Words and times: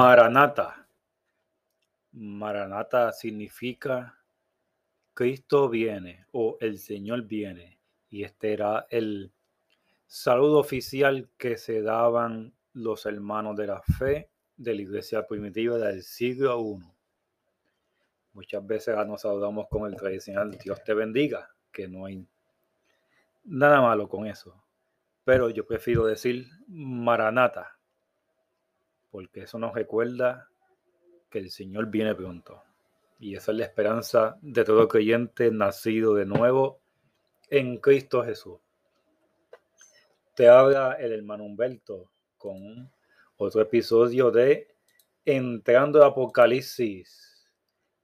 Maranata. 0.00 0.86
Maranata 2.12 3.12
significa 3.12 4.18
Cristo 5.12 5.68
viene 5.68 6.24
o 6.32 6.56
el 6.58 6.78
Señor 6.78 7.24
viene. 7.24 7.78
Y 8.08 8.24
este 8.24 8.54
era 8.54 8.86
el 8.88 9.30
saludo 10.06 10.58
oficial 10.58 11.28
que 11.36 11.58
se 11.58 11.82
daban 11.82 12.54
los 12.72 13.04
hermanos 13.04 13.56
de 13.56 13.66
la 13.66 13.82
fe 13.82 14.30
de 14.56 14.74
la 14.74 14.80
iglesia 14.80 15.26
primitiva 15.26 15.76
del 15.76 16.02
siglo 16.02 16.58
I. 16.58 16.82
Muchas 18.32 18.66
veces 18.66 18.96
nos 19.06 19.20
saludamos 19.20 19.66
con 19.68 19.84
el 19.84 19.98
tradicional 19.98 20.52
Dios 20.52 20.82
te 20.82 20.94
bendiga, 20.94 21.50
que 21.70 21.88
no 21.88 22.06
hay 22.06 22.26
nada 23.44 23.82
malo 23.82 24.08
con 24.08 24.26
eso. 24.26 24.64
Pero 25.24 25.50
yo 25.50 25.66
prefiero 25.66 26.06
decir 26.06 26.48
Maranata, 26.68 27.79
porque 29.10 29.42
eso 29.42 29.58
nos 29.58 29.74
recuerda 29.74 30.48
que 31.30 31.38
el 31.38 31.50
Señor 31.50 31.86
viene 31.86 32.14
pronto. 32.14 32.62
Y 33.18 33.36
esa 33.36 33.52
es 33.52 33.58
la 33.58 33.64
esperanza 33.64 34.38
de 34.40 34.64
todo 34.64 34.88
creyente 34.88 35.50
nacido 35.50 36.14
de 36.14 36.26
nuevo 36.26 36.80
en 37.48 37.78
Cristo 37.78 38.24
Jesús. 38.24 38.58
Te 40.34 40.48
habla 40.48 40.94
el 40.94 41.12
hermano 41.12 41.44
Humberto 41.44 42.10
con 42.38 42.90
otro 43.36 43.60
episodio 43.60 44.30
de 44.30 44.68
Entrando 45.24 46.02
al 46.02 46.10
Apocalipsis, 46.10 47.46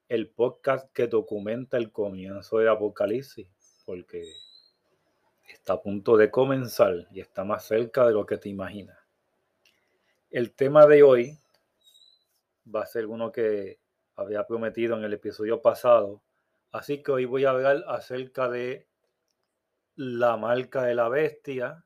el 0.09 0.29
podcast 0.29 0.93
que 0.93 1.07
documenta 1.07 1.79
el 1.79 1.91
comienzo 1.91 2.59
del 2.59 2.68
Apocalipsis, 2.68 3.48
porque 3.87 4.23
está 5.48 5.74
a 5.74 5.82
punto 5.82 6.16
de 6.16 6.30
comenzar 6.30 7.09
y 7.10 7.20
está 7.20 7.45
más 7.45 7.65
cerca 7.65 8.07
de 8.07 8.12
lo 8.12 8.26
que 8.26 8.37
te 8.37 8.51
imaginas. 8.51 9.05
El 10.30 10.55
tema 10.55 10.87
de 10.87 11.02
hoy 11.02 11.38
va 12.74 12.82
a 12.82 12.87
ser 12.87 13.07
uno 13.07 13.30
que 13.30 13.79
había 14.16 14.46
prometido 14.46 14.96
en 14.96 15.05
el 15.05 15.13
episodio 15.13 15.63
pasado, 15.63 16.23
así 16.73 17.02
que 17.02 17.13
hoy 17.13 17.24
voy 17.24 17.45
a 17.45 17.51
hablar 17.51 17.85
acerca 17.88 18.49
de 18.49 18.87
la 19.95 20.37
marca 20.37 20.82
de 20.82 20.95
la 20.95 21.09
bestia 21.09 21.85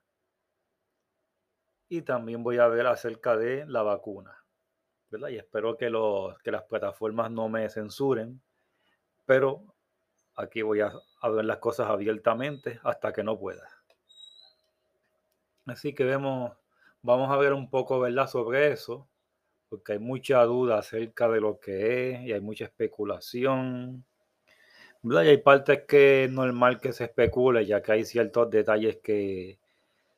y 1.88 2.02
también 2.02 2.42
voy 2.42 2.58
a 2.58 2.68
ver 2.68 2.86
acerca 2.86 3.36
de 3.36 3.66
la 3.66 3.82
vacuna. 3.82 4.36
¿verdad? 5.10 5.28
Y 5.28 5.38
espero 5.38 5.76
que, 5.76 5.90
los, 5.90 6.38
que 6.38 6.52
las 6.52 6.62
plataformas 6.62 7.30
no 7.30 7.48
me 7.48 7.68
censuren, 7.68 8.40
pero 9.26 9.74
aquí 10.36 10.62
voy 10.62 10.80
a, 10.80 10.92
ver 11.30 11.44
las 11.44 11.58
cosas 11.58 11.88
abiertamente 11.88 12.80
hasta 12.84 13.12
que 13.12 13.24
no 13.24 13.38
pueda. 13.38 13.68
Así 15.66 15.94
que 15.94 16.04
vemos, 16.04 16.56
vamos 17.02 17.30
a 17.30 17.36
ver 17.36 17.52
un 17.52 17.70
poco 17.70 18.00
¿verdad? 18.00 18.28
sobre 18.28 18.72
eso, 18.72 19.08
porque 19.68 19.92
hay 19.92 19.98
mucha 19.98 20.42
duda 20.44 20.78
acerca 20.78 21.28
de 21.28 21.40
lo 21.40 21.58
que 21.58 22.10
es 22.10 22.20
y 22.22 22.32
hay 22.32 22.40
mucha 22.40 22.64
especulación. 22.64 24.04
Y 25.02 25.16
hay 25.16 25.38
partes 25.38 25.84
que 25.86 26.24
es 26.24 26.30
normal 26.30 26.80
que 26.80 26.92
se 26.92 27.04
especule, 27.04 27.64
ya 27.64 27.82
que 27.82 27.92
hay 27.92 28.04
ciertos 28.04 28.50
detalles 28.50 28.98
que 29.02 29.58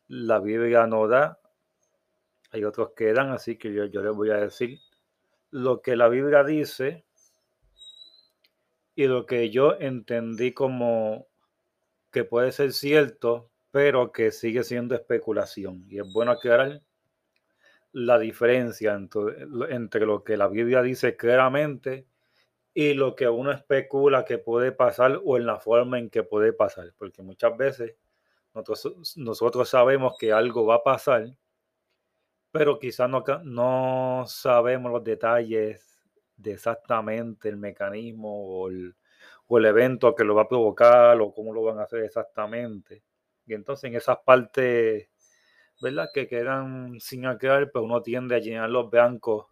la 0.09 0.41
Biblia 0.41 0.87
no 0.87 1.07
da. 1.07 1.39
Hay 2.51 2.65
otros 2.65 2.91
que 2.97 3.13
dan, 3.13 3.31
así 3.31 3.57
que 3.57 3.73
yo, 3.73 3.87
yo 3.87 4.03
les 4.03 4.15
voy 4.15 4.31
a 4.31 4.37
decir 4.37 4.81
lo 5.53 5.83
que 5.83 5.97
la 5.97 6.09
Biblia 6.09 6.43
dice 6.45 7.05
y 8.95 9.07
lo 9.07 9.27
que 9.27 9.51
yo 9.51 9.77
entendí 9.79 10.53
como 10.53 11.29
que 12.11 12.25
puede 12.25 12.53
ser 12.53 12.73
cierto, 12.73 13.52
pero 13.73 14.13
que 14.13 14.31
sigue 14.31 14.63
siendo 14.63 14.95
especulación. 14.95 15.85
Y 15.89 15.99
es 15.99 16.13
bueno 16.13 16.31
aclarar 16.31 16.83
la 17.93 18.19
diferencia 18.19 18.95
entre, 18.95 20.07
lo 20.07 20.23
que 20.23 20.37
la 20.37 20.49
Biblia 20.49 20.83
dice 20.83 21.17
claramente 21.17 22.07
y 22.75 22.95
lo 22.95 23.17
que 23.17 23.29
uno 23.29 23.51
especula 23.51 24.25
que 24.25 24.39
puede 24.39 24.73
pasar 24.73 25.21
o 25.25 25.37
en 25.37 25.47
la 25.47 25.59
forma 25.59 25.99
en 25.99 26.11
que 26.11 26.23
puede 26.23 26.53
pasar. 26.53 26.93
Porque 26.97 27.23
muchas 27.23 27.57
veces 27.57 27.97
nosotros, 28.55 29.17
nosotros 29.17 29.69
sabemos 29.69 30.15
que 30.19 30.33
algo 30.33 30.67
va 30.67 30.77
a 30.77 30.83
pasar, 30.85 31.35
pero 32.53 32.79
quizás 32.79 33.09
no, 33.09 33.25
no 33.45 34.25
sabemos 34.27 34.93
los 34.93 35.03
detalles 35.03 35.93
de 36.37 36.53
exactamente 36.53 37.49
el 37.49 37.57
mecanismo 37.57 38.31
o 38.31 38.69
el, 38.69 38.95
evento 39.67 40.15
que 40.15 40.25
lo 40.25 40.35
va 40.35 40.43
a 40.43 40.49
provocar 40.49 41.21
o 41.21 41.33
cómo 41.33 41.53
lo 41.53 41.63
van 41.63 41.79
a 41.79 41.83
hacer 41.83 42.05
exactamente. 42.05 43.03
Y 43.47 43.55
entonces 43.55 43.85
en 43.85 43.97
esas 43.97 44.19
partes, 44.25 45.09
¿verdad? 45.81 46.09
Que 46.13 46.29
quedan 46.29 47.01
sin 47.01 47.27
aclarar, 47.27 47.71
pues 47.71 47.85
uno 47.85 48.03
tiende 48.03 48.37
a 48.37 48.39
llenar 48.39 48.71
los 48.71 48.91
blancos 48.91 49.47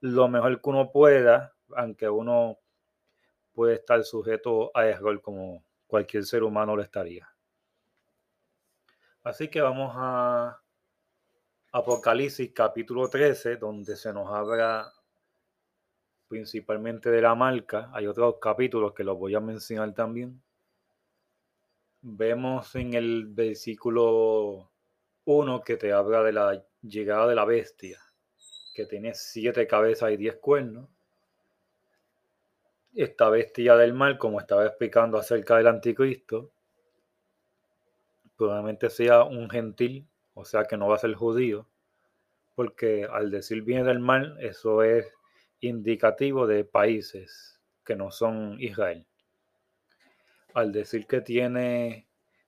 lo 0.00 0.28
mejor 0.28 0.60
que 0.60 0.70
uno 0.70 0.90
pueda, 0.92 1.54
aunque 1.76 2.08
uno 2.08 2.58
puede 3.52 3.74
estar 3.74 4.02
sujeto 4.04 4.70
a 4.74 4.86
error 4.86 5.20
como 5.20 5.64
cualquier 5.86 6.24
ser 6.24 6.42
humano 6.42 6.76
lo 6.76 6.82
estaría. 6.82 7.28
Así 9.24 9.48
que 9.48 9.60
vamos 9.60 9.92
a 9.96 10.60
Apocalipsis 11.72 12.52
capítulo 12.54 13.08
13, 13.08 13.56
donde 13.56 13.96
se 13.96 14.12
nos 14.12 14.32
habla 14.32 14.92
principalmente 16.28 17.10
de 17.10 17.20
la 17.20 17.34
marca. 17.34 17.90
Hay 17.92 18.06
otros 18.06 18.36
capítulos 18.40 18.94
que 18.94 19.04
los 19.04 19.18
voy 19.18 19.34
a 19.34 19.40
mencionar 19.40 19.92
también. 19.92 20.40
Vemos 22.00 22.76
en 22.76 22.94
el 22.94 23.26
versículo 23.26 24.70
1 25.24 25.62
que 25.62 25.76
te 25.76 25.92
habla 25.92 26.22
de 26.22 26.32
la 26.32 26.64
llegada 26.80 27.26
de 27.26 27.34
la 27.34 27.44
bestia, 27.44 27.98
que 28.72 28.86
tiene 28.86 29.14
siete 29.14 29.66
cabezas 29.66 30.12
y 30.12 30.16
diez 30.16 30.36
cuernos. 30.36 30.88
Esta 32.94 33.28
bestia 33.30 33.74
del 33.74 33.94
mal, 33.94 34.16
como 34.16 34.38
estaba 34.38 34.64
explicando 34.64 35.18
acerca 35.18 35.56
del 35.56 35.66
anticristo, 35.66 36.52
probablemente 38.36 38.90
sea 38.90 39.24
un 39.24 39.50
gentil, 39.50 40.06
o 40.34 40.44
sea 40.44 40.66
que 40.66 40.76
no 40.76 40.86
va 40.86 40.94
a 40.94 40.98
ser 40.98 41.14
judío, 41.14 41.68
porque 42.54 43.08
al 43.10 43.32
decir 43.32 43.62
viene 43.62 43.82
del 43.82 43.98
mal, 43.98 44.36
eso 44.38 44.84
es 44.84 45.12
indicativo 45.58 46.46
de 46.46 46.64
países 46.64 47.60
que 47.84 47.96
no 47.96 48.12
son 48.12 48.56
Israel. 48.60 49.07
Al 50.58 50.72
decir 50.72 51.06
que 51.06 51.20
tiene 51.20 52.06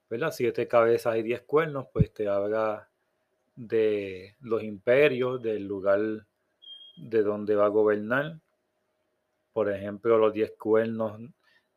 ¿verdad? 0.09 0.33
siete 0.33 0.67
cabezas 0.67 1.17
y 1.17 1.23
diez 1.23 1.43
cuernos, 1.43 1.87
pues 1.93 2.13
te 2.13 2.29
habla 2.29 2.89
de 3.55 4.37
los 4.41 4.63
imperios, 4.63 5.43
del 5.43 5.67
lugar 5.67 6.01
de 6.97 7.23
donde 7.23 7.55
va 7.55 7.67
a 7.67 7.69
gobernar. 7.69 8.39
Por 9.53 9.71
ejemplo, 9.71 10.19
los 10.19 10.33
diez 10.33 10.53
cuernos 10.59 11.21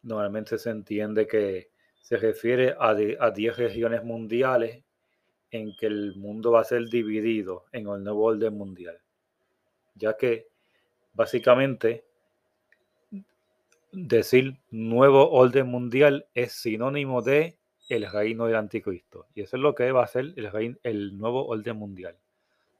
normalmente 0.01 0.57
se 0.57 0.69
entiende 0.69 1.27
que 1.27 1.69
se 2.01 2.17
refiere 2.17 2.75
a, 2.79 2.95
a 3.19 3.31
diez 3.31 3.57
regiones 3.57 4.03
mundiales 4.03 4.83
en 5.51 5.75
que 5.75 5.85
el 5.85 6.15
mundo 6.15 6.51
va 6.51 6.61
a 6.61 6.65
ser 6.65 6.89
dividido 6.89 7.65
en 7.71 7.87
el 7.87 8.03
nuevo 8.03 8.23
orden 8.25 8.57
mundial, 8.57 8.97
ya 9.95 10.17
que 10.17 10.47
Básicamente, 11.13 12.05
decir 13.93 14.57
nuevo 14.71 15.29
orden 15.31 15.67
mundial 15.67 16.25
es 16.33 16.53
sinónimo 16.53 17.21
de 17.21 17.57
el 17.89 18.09
reino 18.09 18.47
del 18.47 18.55
anticristo. 18.55 19.27
Y 19.35 19.41
eso 19.41 19.57
es 19.57 19.63
lo 19.63 19.75
que 19.75 19.91
va 19.91 20.03
a 20.03 20.07
ser 20.07 20.33
el, 20.35 21.17
nuevo 21.17 21.47
orden 21.47 21.77
mundial. 21.77 22.15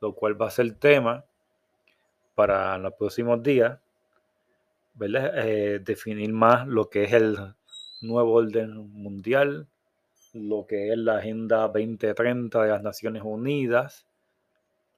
Lo 0.02 0.14
cual 0.14 0.42
va 0.42 0.48
a 0.48 0.52
ser 0.52 0.74
tema 0.76 1.24
para 2.36 2.78
los 2.80 2.94
próximos 2.94 3.42
días, 3.44 3.80
eh, 5.00 5.80
definir 5.84 6.34
más 6.34 6.68
lo 6.68 6.90
que 6.90 7.04
es 7.04 7.14
el 7.14 7.38
nuevo 8.02 8.34
orden 8.34 8.92
mundial, 8.92 9.68
lo 10.34 10.66
que 10.66 10.92
es 10.92 10.98
la 10.98 11.18
Agenda 11.18 11.68
2030 11.68 12.64
de 12.64 12.70
las 12.70 12.82
Naciones 12.82 13.22
Unidas 13.24 14.08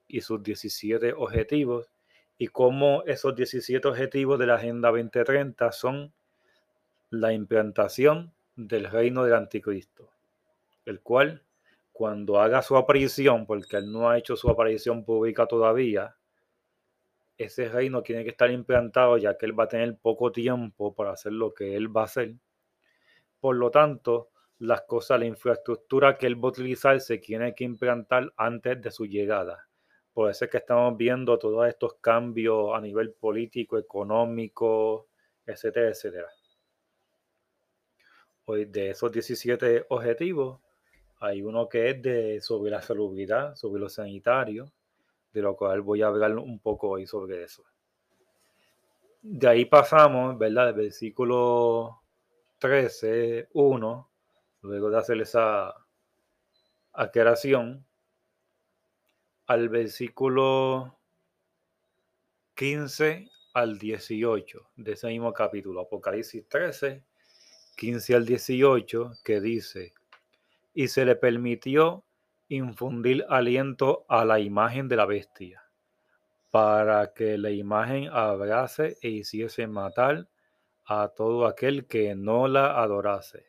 y 0.07 0.21
sus 0.21 0.41
17 0.41 1.13
objetivos 1.13 1.89
y 2.37 2.47
cómo 2.47 3.03
esos 3.05 3.35
17 3.35 3.87
objetivos 3.87 4.37
de 4.39 4.47
la 4.47 4.55
Agenda 4.55 4.89
2030 4.89 5.71
son 5.71 6.13
la 7.09 7.33
implantación 7.33 8.33
del 8.55 8.89
reino 8.89 9.23
del 9.23 9.35
anticristo, 9.35 10.09
el 10.85 11.01
cual 11.01 11.43
cuando 11.91 12.41
haga 12.41 12.61
su 12.61 12.75
aparición, 12.75 13.45
porque 13.45 13.77
él 13.77 13.91
no 13.91 14.09
ha 14.09 14.17
hecho 14.17 14.35
su 14.35 14.49
aparición 14.49 15.05
pública 15.05 15.45
todavía, 15.45 16.15
ese 17.37 17.69
reino 17.69 18.01
tiene 18.01 18.23
que 18.23 18.31
estar 18.31 18.49
implantado 18.51 19.17
ya 19.17 19.38
que 19.38 19.45
él 19.45 19.57
va 19.57 19.65
a 19.65 19.69
tener 19.69 19.97
poco 19.97 20.31
tiempo 20.31 20.93
para 20.93 21.11
hacer 21.11 21.33
lo 21.33 21.53
que 21.53 21.75
él 21.75 21.95
va 21.95 22.01
a 22.01 22.05
hacer. 22.05 22.35
Por 23.39 23.55
lo 23.57 23.71
tanto, 23.71 24.29
las 24.59 24.81
cosas, 24.83 25.19
la 25.19 25.25
infraestructura 25.25 26.17
que 26.17 26.27
él 26.27 26.35
va 26.35 26.47
a 26.47 26.51
utilizar 26.51 26.99
se 27.01 27.17
tiene 27.17 27.53
que 27.55 27.63
implantar 27.63 28.33
antes 28.38 28.81
de 28.81 28.91
su 28.91 29.05
llegada. 29.05 29.67
Por 30.15 30.31
eso 30.31 30.45
es 30.45 30.51
que 30.51 30.59
estamos 30.59 30.95
viendo 30.95 31.38
todos 31.38 31.67
estos 31.67 31.95
cambios 31.95 32.73
a 32.73 32.79
nivel 32.79 33.12
político, 33.12 33.77
económico, 33.77 35.09
etcétera, 35.45 35.89
etcétera. 35.89 36.29
Hoy 38.45 38.63
de 38.63 38.91
esos 38.91 39.12
17 39.12 39.88
objetivos, 39.89 40.62
hay 41.19 41.41
uno 41.41 41.67
que 41.67 41.89
es 41.89 42.01
de, 42.01 42.39
sobre 42.39 42.71
la 42.71 42.81
salubridad, 42.81 43.56
sobre 43.56 43.81
lo 43.81 43.89
sanitario, 43.89 44.71
de 45.33 45.41
lo 45.41 45.57
cual 45.57 45.81
voy 45.81 46.01
a 46.01 46.07
hablar 46.07 46.38
un 46.38 46.59
poco 46.59 46.91
hoy 46.91 47.06
sobre 47.06 47.44
eso. 47.44 47.65
de 49.21 49.50
ahí 49.50 49.65
pasamos, 49.65 50.38
¿verdad? 50.38 50.67
Del 50.67 50.85
versículo 50.85 52.03
13, 52.59 53.50
1, 53.51 54.09
luego 54.62 54.89
de 54.89 54.97
hacer 54.97 55.19
esa 55.19 55.75
aclaración, 56.94 57.85
al 59.47 59.69
versículo 59.69 60.97
15 62.56 63.30
al 63.53 63.77
18 63.77 64.69
de 64.75 64.94
ese 64.94 65.07
mismo 65.07 65.33
capítulo, 65.33 65.81
Apocalipsis 65.81 66.47
13, 66.47 67.03
15 67.77 68.15
al 68.15 68.25
18, 68.25 69.12
que 69.24 69.42
dice, 69.42 69.94
y 70.74 70.88
se 70.88 71.06
le 71.06 71.15
permitió 71.15 72.03
infundir 72.50 73.25
aliento 73.30 74.06
a 74.09 74.25
la 74.25 74.39
imagen 74.39 74.88
de 74.88 74.95
la 74.95 75.06
bestia, 75.06 75.63
para 76.50 77.13
que 77.13 77.38
la 77.38 77.51
imagen 77.51 78.09
abrase 78.12 78.98
e 79.01 79.09
hiciese 79.09 79.68
matar 79.68 80.27
a 80.86 81.09
todo 81.09 81.45
aquel 81.45 81.86
que 81.86 82.15
no 82.15 82.48
la 82.48 82.81
adorase. 82.81 83.45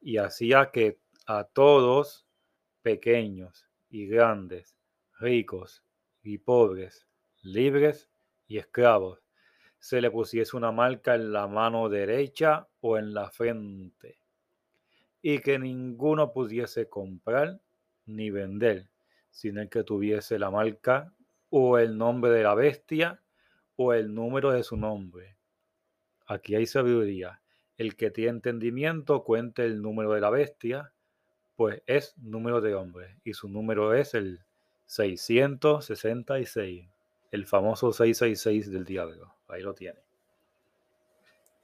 Y 0.00 0.16
hacía 0.16 0.70
que 0.70 0.98
a 1.26 1.44
todos, 1.44 2.26
pequeños 2.82 3.68
y 3.90 4.06
grandes, 4.06 4.77
ricos 5.18 5.84
y 6.22 6.38
pobres, 6.38 7.06
libres 7.42 8.10
y 8.46 8.58
esclavos, 8.58 9.22
se 9.78 10.00
le 10.00 10.10
pusiese 10.10 10.56
una 10.56 10.72
marca 10.72 11.14
en 11.14 11.32
la 11.32 11.46
mano 11.46 11.88
derecha 11.88 12.68
o 12.80 12.98
en 12.98 13.14
la 13.14 13.30
frente, 13.30 14.18
y 15.22 15.38
que 15.38 15.58
ninguno 15.58 16.32
pudiese 16.32 16.88
comprar 16.88 17.60
ni 18.06 18.30
vender, 18.30 18.90
sin 19.30 19.58
el 19.58 19.68
que 19.68 19.84
tuviese 19.84 20.38
la 20.38 20.50
marca 20.50 21.12
o 21.50 21.78
el 21.78 21.96
nombre 21.96 22.30
de 22.30 22.42
la 22.42 22.54
bestia 22.54 23.22
o 23.76 23.92
el 23.92 24.14
número 24.14 24.50
de 24.52 24.62
su 24.62 24.76
nombre. 24.76 25.36
Aquí 26.26 26.54
hay 26.54 26.66
sabiduría. 26.66 27.40
El 27.76 27.94
que 27.94 28.10
tiene 28.10 28.30
entendimiento 28.30 29.22
cuente 29.22 29.64
el 29.64 29.80
número 29.80 30.12
de 30.12 30.20
la 30.20 30.30
bestia, 30.30 30.92
pues 31.54 31.82
es 31.86 32.16
número 32.18 32.60
de 32.60 32.74
hombre, 32.74 33.20
y 33.22 33.34
su 33.34 33.48
número 33.48 33.94
es 33.94 34.14
el 34.14 34.44
666, 34.88 36.88
el 37.30 37.46
famoso 37.46 37.92
666 37.92 38.72
del 38.72 38.84
diablo. 38.84 39.34
Ahí 39.48 39.62
lo 39.62 39.74
tiene. 39.74 40.00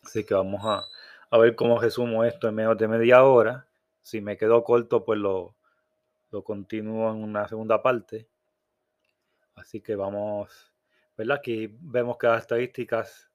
Así 0.02 0.24
que 0.24 0.34
vamos 0.34 0.60
a, 0.64 0.84
a 1.30 1.38
ver 1.38 1.56
cómo 1.56 1.80
resumo 1.80 2.24
esto 2.24 2.48
en 2.48 2.54
menos 2.54 2.76
de 2.76 2.86
media 2.86 3.24
hora. 3.24 3.66
Si 4.02 4.20
me 4.20 4.36
quedo 4.36 4.62
corto, 4.62 5.06
pues 5.06 5.18
lo, 5.18 5.54
lo 6.30 6.44
continúo 6.44 7.10
en 7.10 7.22
una 7.22 7.48
segunda 7.48 7.82
parte. 7.82 8.28
Así 9.54 9.80
que 9.80 9.96
vamos, 9.96 10.74
¿verdad? 11.16 11.38
Aquí 11.38 11.74
vemos 11.80 12.18
que 12.18 12.26
las 12.26 12.42
estadísticas 12.42 13.30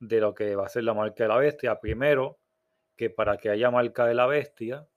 de 0.00 0.20
lo 0.20 0.34
que 0.34 0.56
va 0.56 0.64
a 0.64 0.70
ser 0.70 0.84
la 0.84 0.94
marca 0.94 1.24
de 1.24 1.28
la 1.28 1.36
bestia. 1.36 1.78
Primero, 1.78 2.38
que 2.96 3.10
para 3.10 3.36
que 3.36 3.50
haya 3.50 3.70
marca 3.70 4.06
de 4.06 4.14
la 4.14 4.26
bestia, 4.26 4.88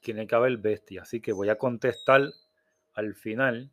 tiene 0.00 0.26
que 0.26 0.34
haber 0.34 0.56
bestia. 0.56 1.02
Así 1.02 1.20
que 1.20 1.32
voy 1.32 1.48
a 1.48 1.58
contestar 1.58 2.32
al 2.96 3.14
final 3.14 3.70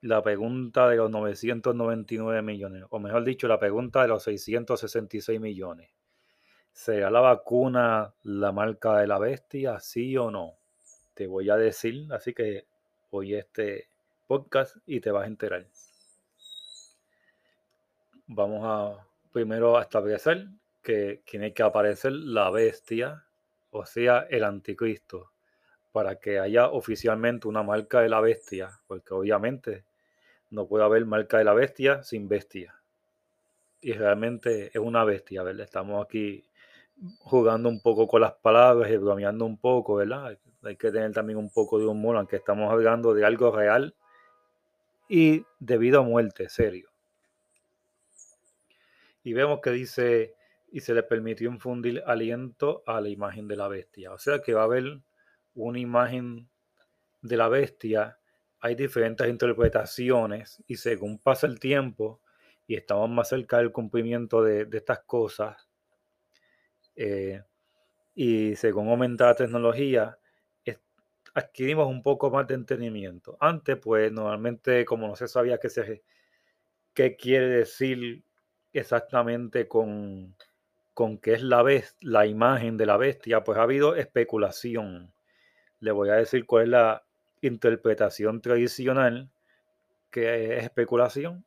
la 0.00 0.22
pregunta 0.22 0.88
de 0.88 0.96
los 0.96 1.10
999 1.10 2.40
millones, 2.42 2.84
o 2.88 2.98
mejor 2.98 3.24
dicho, 3.24 3.46
la 3.48 3.58
pregunta 3.58 4.00
de 4.02 4.08
los 4.08 4.22
666 4.22 5.38
millones. 5.38 5.90
¿Será 6.72 7.10
la 7.10 7.20
vacuna 7.20 8.14
la 8.22 8.52
marca 8.52 8.98
de 8.98 9.06
la 9.06 9.18
bestia, 9.18 9.78
sí 9.80 10.16
o 10.16 10.30
no? 10.30 10.54
Te 11.12 11.26
voy 11.26 11.50
a 11.50 11.56
decir, 11.56 12.06
así 12.12 12.32
que 12.32 12.66
oye 13.10 13.40
este 13.40 13.88
podcast 14.26 14.76
y 14.86 15.00
te 15.00 15.10
vas 15.10 15.24
a 15.24 15.26
enterar. 15.26 15.66
Vamos 18.26 18.60
a 18.64 19.06
primero 19.32 19.76
a 19.76 19.82
establecer 19.82 20.46
que 20.82 21.22
tiene 21.26 21.52
que 21.52 21.62
aparecer 21.62 22.12
la 22.12 22.48
bestia, 22.50 23.24
o 23.70 23.84
sea, 23.84 24.26
el 24.30 24.44
anticristo, 24.44 25.29
para 25.92 26.16
que 26.16 26.38
haya 26.38 26.68
oficialmente 26.68 27.48
una 27.48 27.62
marca 27.62 28.00
de 28.00 28.08
la 28.08 28.20
bestia, 28.20 28.80
porque 28.86 29.14
obviamente 29.14 29.84
no 30.50 30.66
puede 30.66 30.84
haber 30.84 31.04
marca 31.06 31.38
de 31.38 31.44
la 31.44 31.54
bestia 31.54 32.02
sin 32.02 32.28
bestia. 32.28 32.74
Y 33.80 33.92
realmente 33.92 34.66
es 34.68 34.76
una 34.76 35.04
bestia, 35.04 35.42
¿verdad? 35.42 35.64
Estamos 35.64 36.04
aquí 36.04 36.44
jugando 37.20 37.68
un 37.68 37.80
poco 37.80 38.06
con 38.06 38.20
las 38.20 38.32
palabras 38.32 38.90
y 38.90 38.96
bromeando 38.96 39.46
un 39.46 39.56
poco, 39.58 39.96
¿verdad? 39.96 40.38
Hay 40.62 40.76
que 40.76 40.90
tener 40.90 41.12
también 41.12 41.38
un 41.38 41.50
poco 41.50 41.78
de 41.78 41.86
humor, 41.86 42.16
aunque 42.16 42.36
estamos 42.36 42.70
hablando 42.70 43.14
de 43.14 43.24
algo 43.24 43.50
real 43.50 43.94
y 45.08 45.44
debido 45.58 46.00
a 46.00 46.02
muerte, 46.02 46.48
serio. 46.48 46.90
Y 49.22 49.32
vemos 49.32 49.60
que 49.60 49.70
dice, 49.70 50.34
y 50.70 50.80
se 50.80 50.94
le 50.94 51.02
permitió 51.02 51.50
infundir 51.50 52.02
aliento 52.06 52.82
a 52.86 53.00
la 53.00 53.08
imagen 53.08 53.48
de 53.48 53.56
la 53.56 53.68
bestia. 53.68 54.12
O 54.12 54.18
sea 54.18 54.40
que 54.40 54.54
va 54.54 54.62
a 54.62 54.64
haber 54.64 55.00
una 55.66 55.78
imagen 55.78 56.48
de 57.22 57.36
la 57.36 57.48
bestia. 57.48 58.18
Hay 58.60 58.74
diferentes 58.74 59.28
interpretaciones 59.28 60.62
y 60.66 60.76
según 60.76 61.18
pasa 61.18 61.46
el 61.46 61.58
tiempo 61.58 62.20
y 62.66 62.76
estamos 62.76 63.10
más 63.10 63.28
cerca 63.28 63.58
del 63.58 63.72
cumplimiento 63.72 64.42
de, 64.42 64.68
estas 64.72 65.00
cosas, 65.00 65.68
eh, 66.94 67.42
y 68.14 68.54
según 68.56 68.88
aumenta 68.88 69.26
la 69.26 69.34
tecnología, 69.34 70.18
adquirimos 71.34 71.88
un 71.88 72.02
poco 72.02 72.30
más 72.30 72.46
de 72.46 72.54
entendimiento. 72.54 73.36
Antes, 73.40 73.76
pues 73.76 74.12
normalmente 74.12 74.84
como 74.84 75.08
no 75.08 75.16
se 75.16 75.28
sabía 75.28 75.58
qué, 75.58 76.02
qué 76.94 77.16
quiere 77.16 77.48
decir 77.48 78.24
exactamente 78.72 79.68
con, 79.68 80.36
con 80.94 81.18
qué 81.18 81.34
es 81.34 81.42
la, 81.42 81.64
la 82.00 82.26
imagen 82.26 82.76
de 82.76 82.86
la 82.86 82.96
bestia, 82.96 83.42
pues 83.44 83.58
ha 83.58 83.62
habido 83.62 83.96
especulación. 83.96 85.12
Le 85.80 85.92
voy 85.92 86.10
a 86.10 86.14
decir 86.14 86.46
cuál 86.46 86.64
es 86.64 86.68
la 86.70 87.04
interpretación 87.42 88.40
tradicional, 88.40 89.30
que 90.10 90.56
es 90.56 90.64
especulación, 90.64 91.44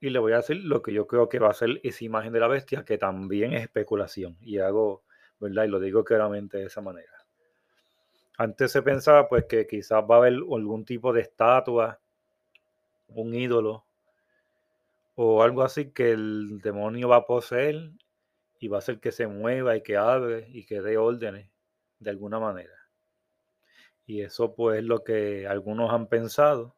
y 0.00 0.10
le 0.10 0.18
voy 0.18 0.32
a 0.32 0.36
decir 0.36 0.56
lo 0.64 0.82
que 0.82 0.92
yo 0.92 1.06
creo 1.06 1.28
que 1.28 1.38
va 1.38 1.50
a 1.50 1.54
ser 1.54 1.80
esa 1.82 2.04
imagen 2.04 2.32
de 2.32 2.40
la 2.40 2.48
bestia, 2.48 2.84
que 2.84 2.98
también 2.98 3.52
es 3.52 3.62
especulación. 3.62 4.36
Y 4.40 4.58
hago, 4.58 5.02
¿verdad? 5.38 5.64
Y 5.64 5.68
lo 5.68 5.78
digo 5.78 6.04
claramente 6.04 6.58
de 6.58 6.66
esa 6.66 6.80
manera. 6.80 7.12
Antes 8.38 8.72
se 8.72 8.80
pensaba 8.80 9.28
pues 9.28 9.44
que 9.44 9.66
quizás 9.66 10.02
va 10.10 10.14
a 10.14 10.18
haber 10.18 10.32
algún 10.32 10.84
tipo 10.86 11.12
de 11.12 11.20
estatua, 11.20 12.00
un 13.08 13.34
ídolo 13.34 13.84
o 15.14 15.42
algo 15.42 15.62
así 15.62 15.90
que 15.90 16.12
el 16.12 16.60
demonio 16.62 17.08
va 17.08 17.16
a 17.16 17.26
poseer 17.26 17.90
y 18.58 18.68
va 18.68 18.78
a 18.78 18.80
hacer 18.80 19.00
que 19.00 19.12
se 19.12 19.26
mueva 19.26 19.76
y 19.76 19.82
que 19.82 19.98
abre 19.98 20.48
y 20.48 20.64
que 20.64 20.80
dé 20.80 20.96
órdenes 20.96 21.50
de 21.98 22.08
alguna 22.08 22.40
manera. 22.40 22.72
Y 24.10 24.22
eso 24.22 24.54
pues 24.54 24.78
es 24.78 24.84
lo 24.84 25.04
que 25.04 25.46
algunos 25.46 25.92
han 25.92 26.08
pensado. 26.08 26.74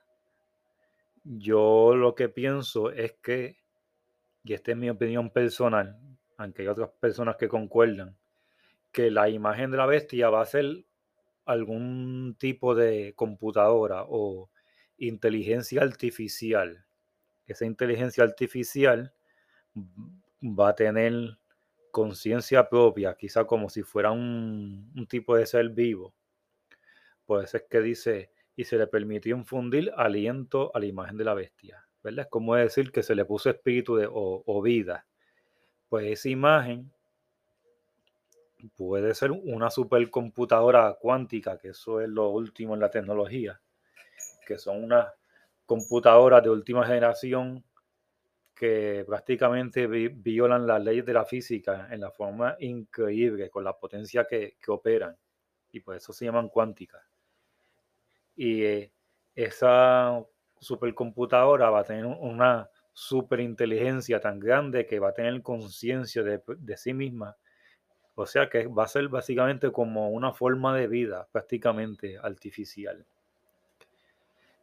Yo 1.25 1.95
lo 1.95 2.15
que 2.15 2.29
pienso 2.29 2.91
es 2.91 3.13
que, 3.23 3.59
y 4.45 4.55
esta 4.55 4.73
es 4.73 4.77
mi 4.77 4.91
opinión 4.91 5.31
personal, 5.31 5.99
aunque 6.37 6.63
hay 6.63 6.69
otras 6.69 6.91
personas 7.01 7.37
que 7.37 7.49
concuerdan, 7.49 8.17
que 8.91 9.11
la 9.11 9.29
imagen 9.29 9.71
de 9.71 9.77
la 9.77 9.87
bestia 9.87 10.31
va 10.31 10.43
a 10.43 10.47
ser 10.47 10.85
algún 11.45 12.37
tipo 12.39 12.75
de 12.75 13.15
computadora 13.15 14.05
o 14.09 14.51
inteligencia 14.99 15.83
artificial 15.83 16.85
esa 17.47 17.67
inteligencia 17.67 18.25
artificial 18.25 19.13
va 20.43 20.71
a 20.71 20.75
tener 20.75 21.39
conciencia 21.91 22.69
propia, 22.69 23.15
quizá 23.15 23.45
como 23.45 23.69
si 23.69 23.83
fuera 23.83 24.11
un, 24.11 25.07
tipo 25.09 25.37
de 25.37 25.47
ser 25.47 25.69
vivo. 25.71 26.15
Pues 27.27 27.55
es 27.55 27.65
que 27.71 27.81
dice, 27.81 28.31
y 28.57 28.65
se 28.65 28.77
le 28.77 28.87
permitió 28.87 29.37
infundir 29.37 29.93
aliento 29.97 30.71
a 30.75 30.81
la 30.81 30.87
imagen 30.87 31.17
de 31.17 31.25
la 31.25 31.35
bestia. 31.35 31.87
¿Verdad? 32.03 32.25
Es 32.25 32.31
como 32.31 32.57
decir 32.57 32.91
que 32.91 33.03
se 33.03 33.15
le 33.15 33.25
puso 33.25 33.51
espíritu 33.51 33.97
de, 33.97 34.07
o, 34.07 34.43
o 34.45 34.63
vida. 34.63 35.07
Pues 35.89 36.07
esa 36.07 36.29
imagen 36.29 36.93
puede 38.77 39.15
ser 39.15 39.31
una 39.31 39.71
supercomputadora 39.71 40.97
cuántica, 41.01 41.59
que 41.59 41.69
eso 41.69 42.01
es 42.01 42.09
lo 42.09 42.31
último 42.31 42.75
en 42.75 42.81
la 42.81 42.91
tecnología, 42.91 43.61
que 44.47 44.59
son 44.59 44.85
unas 44.85 45.09
computadoras 45.67 46.43
de 46.43 46.51
última 46.51 46.85
generación 46.87 47.65
que 48.55 49.05
prácticamente 49.07 49.87
violan 49.89 50.67
las 50.67 50.83
leyes 50.85 51.05
de 51.05 51.15
la 51.15 51.25
física 51.25 51.89
en 51.91 52.01
la 52.01 52.11
forma 52.11 52.57
increíble, 52.61 53.51
con 53.51 53.65
la 53.65 53.77
potencia 53.77 54.25
que, 54.25 54.57
operan. 54.69 55.17
Y 55.73 55.81
por 55.81 55.97
eso 55.97 56.13
se 56.13 56.27
llaman 56.27 56.49
cuánticas. 56.49 57.03
Y 58.37 58.65
eh, 58.65 58.93
esa 59.35 60.23
supercomputadora 60.59 61.71
va 61.71 61.81
a 61.81 61.85
tener 61.85 62.07
una 62.07 62.69
superinteligencia 62.93 64.21
tan 64.21 64.39
grande 64.39 64.87
que 64.87 65.01
va 65.01 65.11
a 65.11 65.15
tener 65.15 65.43
conciencia 65.43 66.23
de, 66.23 66.77
sí 66.77 66.95
misma. 66.95 67.37
O 68.15 68.27
sea 68.27 68.49
que 68.49 68.67
va 68.67 68.85
a 68.85 68.89
ser 68.89 69.09
básicamente 69.09 69.73
como 69.73 70.11
una 70.11 70.33
forma 70.33 70.77
de 70.77 70.87
vida 70.87 71.27
prácticamente 71.33 72.19
artificial 72.19 73.07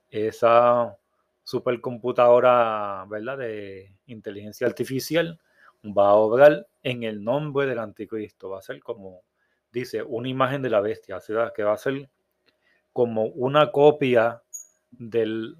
esa 0.10 0.98
supercomputadora, 1.44 3.06
¿verdad? 3.10 3.38
De 3.38 3.94
inteligencia 4.08 4.68
artificial 4.68 5.40
va 5.84 6.10
a 6.10 6.14
obrar 6.14 6.68
en 6.84 7.04
el 7.04 7.24
nombre 7.24 7.68
del 7.68 7.80
anticristo. 7.80 8.50
Va 8.50 8.60
a 8.60 8.64
ser 8.64 8.82
como, 8.82 9.22
dice, 9.72 10.04
una 10.04 10.30
imagen 10.30 10.62
de 10.62 10.70
la 10.70 10.82
bestia, 10.82 11.20
sea, 11.20 11.52
que 11.56 11.64
va 11.64 11.74
a 11.74 11.78
ser 11.78 12.10
como 13.00 13.28
una 13.28 13.72
copia 13.72 14.44
del, 14.92 15.56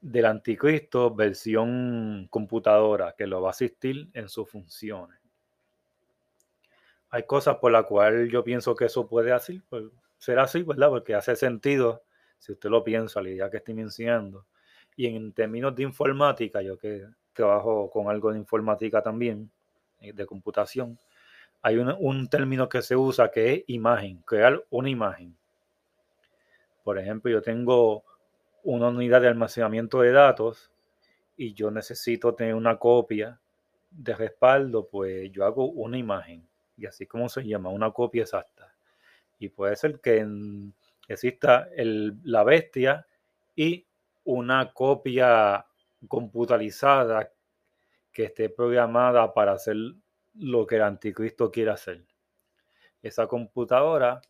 del 0.00 0.24
anticristo 0.24 1.14
versión 1.14 2.26
computadora 2.30 3.14
que 3.18 3.26
lo 3.26 3.42
va 3.42 3.48
a 3.48 3.50
asistir 3.50 4.08
en 4.14 4.30
sus 4.30 4.48
funciones. 4.48 5.18
Hay 7.10 7.24
cosas 7.24 7.56
por 7.56 7.70
las 7.70 7.84
cuales 7.84 8.32
yo 8.32 8.42
pienso 8.42 8.74
que 8.74 8.86
eso 8.86 9.06
puede 9.06 9.30
así, 9.30 9.60
pues, 9.68 9.84
ser 10.16 10.38
así, 10.38 10.62
¿verdad? 10.62 10.88
Porque 10.88 11.14
hace 11.14 11.36
sentido 11.36 12.02
si 12.38 12.52
usted 12.52 12.70
lo 12.70 12.82
piensa, 12.82 13.20
la 13.20 13.28
idea 13.28 13.50
que 13.50 13.58
estoy 13.58 13.74
mencionando. 13.74 14.46
Y 14.96 15.04
en 15.04 15.34
términos 15.34 15.76
de 15.76 15.82
informática, 15.82 16.62
yo 16.62 16.78
que 16.78 17.04
trabajo 17.34 17.90
con 17.90 18.08
algo 18.08 18.32
de 18.32 18.38
informática 18.38 19.02
también, 19.02 19.50
eh, 20.00 20.14
de 20.14 20.24
computación, 20.24 20.98
hay 21.60 21.76
un, 21.76 21.94
un 21.98 22.26
término 22.26 22.70
que 22.70 22.80
se 22.80 22.96
usa 22.96 23.30
que 23.30 23.52
es 23.52 23.64
imagen, 23.66 24.22
crear 24.22 24.64
una 24.70 24.88
imagen. 24.88 25.36
Por 26.84 26.98
ejemplo, 26.98 27.32
yo 27.32 27.42
tengo 27.42 28.04
una 28.62 28.88
unidad 28.88 29.22
de 29.22 29.28
almacenamiento 29.28 30.02
de 30.02 30.12
datos 30.12 30.70
y 31.36 31.54
yo 31.54 31.70
necesito 31.70 32.34
tener 32.34 32.54
una 32.54 32.78
copia 32.78 33.40
de 33.90 34.14
respaldo, 34.14 34.86
pues 34.88 35.32
yo 35.32 35.44
hago 35.44 35.66
una 35.70 35.98
imagen. 35.98 36.46
Y 36.76 36.86
así 36.86 37.06
como 37.06 37.28
se 37.28 37.42
llama, 37.42 37.70
una 37.70 37.90
copia 37.90 38.22
exacta. 38.22 38.74
Y 39.38 39.48
puede 39.48 39.76
ser 39.76 40.00
que 40.00 40.26
exista 41.08 41.68
la 41.76 42.44
bestia 42.44 43.06
y 43.56 43.86
una 44.24 44.72
copia 44.72 45.66
computarizada 46.06 47.32
que 48.12 48.24
esté 48.24 48.50
programada 48.50 49.32
para 49.32 49.52
hacer 49.52 49.76
lo 50.34 50.66
que 50.66 50.76
el 50.76 50.82
anticristo 50.82 51.50
quiere 51.50 51.70
hacer. 51.70 52.04
Esa 53.02 53.26
computadora 53.26 54.20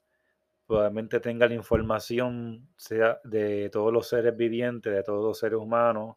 probablemente 0.66 1.20
tenga 1.20 1.46
la 1.46 1.54
información 1.54 2.68
sea 2.76 3.20
de 3.24 3.68
todos 3.70 3.92
los 3.92 4.08
seres 4.08 4.36
vivientes, 4.36 4.92
de 4.92 5.02
todos 5.02 5.22
los 5.22 5.38
seres 5.38 5.58
humanos, 5.58 6.16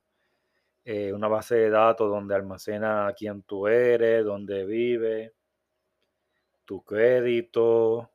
eh, 0.86 1.12
una 1.12 1.28
base 1.28 1.56
de 1.56 1.70
datos 1.70 2.10
donde 2.10 2.36
almacena 2.36 3.14
quién 3.18 3.44
tú 3.44 3.68
eres, 3.68 4.24
dónde 4.24 4.66
vive, 4.66 5.34
tu 6.64 6.82
crédito, 6.84 8.10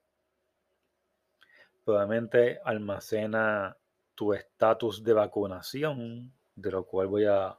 probablemente 1.85 2.61
almacena 2.65 3.77
tu 4.15 4.33
estatus 4.33 5.05
de 5.05 5.13
vacunación, 5.13 6.33
de 6.55 6.71
lo 6.71 6.85
cual 6.85 7.09
voy 7.09 7.25
a, 7.27 7.59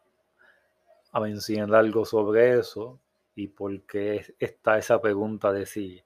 a 1.11 1.19
mencionar 1.19 1.75
algo 1.75 2.05
sobre 2.05 2.57
eso 2.59 2.99
y 3.35 3.47
por 3.47 3.81
qué 3.83 4.35
está 4.39 4.77
esa 4.77 4.99
pregunta 5.01 5.51
de 5.51 5.65
si 5.65 6.03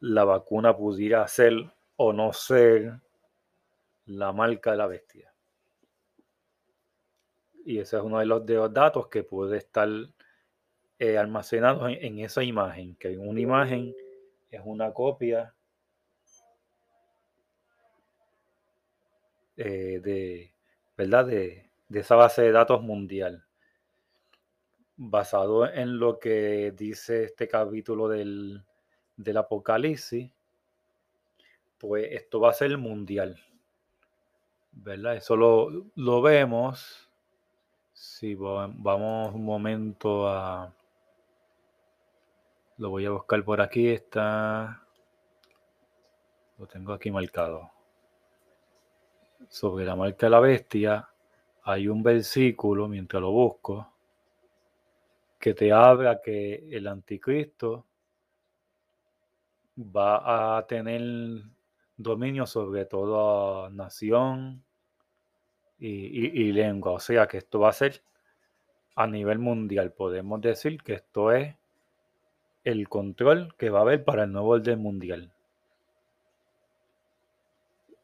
la 0.00 0.24
vacuna 0.24 0.76
pudiera 0.76 1.26
ser 1.28 1.75
o 1.96 2.12
no 2.12 2.32
ser 2.32 3.00
la 4.06 4.32
marca 4.32 4.72
de 4.72 4.76
la 4.76 4.86
bestia. 4.86 5.32
Y 7.64 7.78
ese 7.78 7.96
es 7.96 8.02
uno 8.02 8.20
de 8.20 8.26
los, 8.26 8.44
datos 8.72 9.08
que 9.08 9.24
puede 9.24 9.58
estar 9.58 9.88
eh, 10.98 11.18
almacenado 11.18 11.88
en, 11.88 12.20
esa 12.20 12.44
imagen, 12.44 12.94
que 12.96 13.18
una 13.18 13.40
imagen 13.40 13.94
es 14.50 14.60
una 14.64 14.92
copia 14.92 15.52
Eh, 19.56 20.00
de, 20.02 20.52
¿verdad? 20.96 21.26
De, 21.26 21.70
esa 21.90 22.14
base 22.14 22.42
de 22.42 22.52
datos 22.52 22.82
mundial. 22.82 23.44
Basado 24.96 25.66
en 25.68 25.98
lo 25.98 26.18
que 26.18 26.72
dice 26.72 27.24
este 27.24 27.48
capítulo 27.48 28.08
del, 28.08 28.62
del 29.16 29.36
Apocalipsis, 29.36 30.30
pues 31.78 32.08
esto 32.10 32.40
va 32.40 32.50
a 32.50 32.54
ser 32.54 32.76
mundial. 32.78 33.38
¿Verdad? 34.72 35.16
Eso 35.16 35.36
lo, 35.36 35.70
lo 35.94 36.22
vemos. 36.22 37.10
Si 37.92 38.34
vamos 38.34 39.34
un 39.34 39.44
momento 39.44 40.28
a... 40.28 40.72
Lo 42.78 42.90
voy 42.90 43.06
a 43.06 43.10
buscar 43.10 43.42
por 43.44 43.60
aquí. 43.60 43.88
Está... 43.88 44.82
Lo 46.58 46.66
tengo 46.66 46.92
aquí 46.92 47.10
marcado 47.10 47.70
sobre 49.48 49.84
la 49.84 49.96
marca 49.96 50.26
de 50.26 50.30
la 50.30 50.40
bestia, 50.40 51.08
hay 51.62 51.88
un 51.88 52.02
versículo, 52.02 52.88
mientras 52.88 53.20
lo 53.20 53.30
busco, 53.30 53.92
que 55.38 55.54
te 55.54 55.72
habla 55.72 56.20
que 56.20 56.68
el 56.70 56.86
anticristo 56.86 57.84
va 59.78 60.58
a 60.58 60.66
tener 60.66 61.42
dominio 61.96 62.46
sobre 62.46 62.84
toda 62.84 63.70
nación 63.70 64.62
y, 65.78 66.52
lengua. 66.52 66.92
O 66.92 67.00
sea 67.00 67.26
que 67.26 67.38
esto 67.38 67.60
va 67.60 67.70
a 67.70 67.72
ser 67.72 68.02
a 68.94 69.06
nivel 69.06 69.38
mundial. 69.38 69.92
Podemos 69.92 70.40
decir 70.40 70.82
que 70.82 70.94
esto 70.94 71.32
es 71.32 71.54
el 72.64 72.88
control 72.88 73.54
que 73.56 73.70
va 73.70 73.80
a 73.80 73.82
haber 73.82 74.04
para 74.04 74.24
el 74.24 74.32
nuevo 74.32 74.50
orden 74.50 74.80
mundial. 74.80 75.32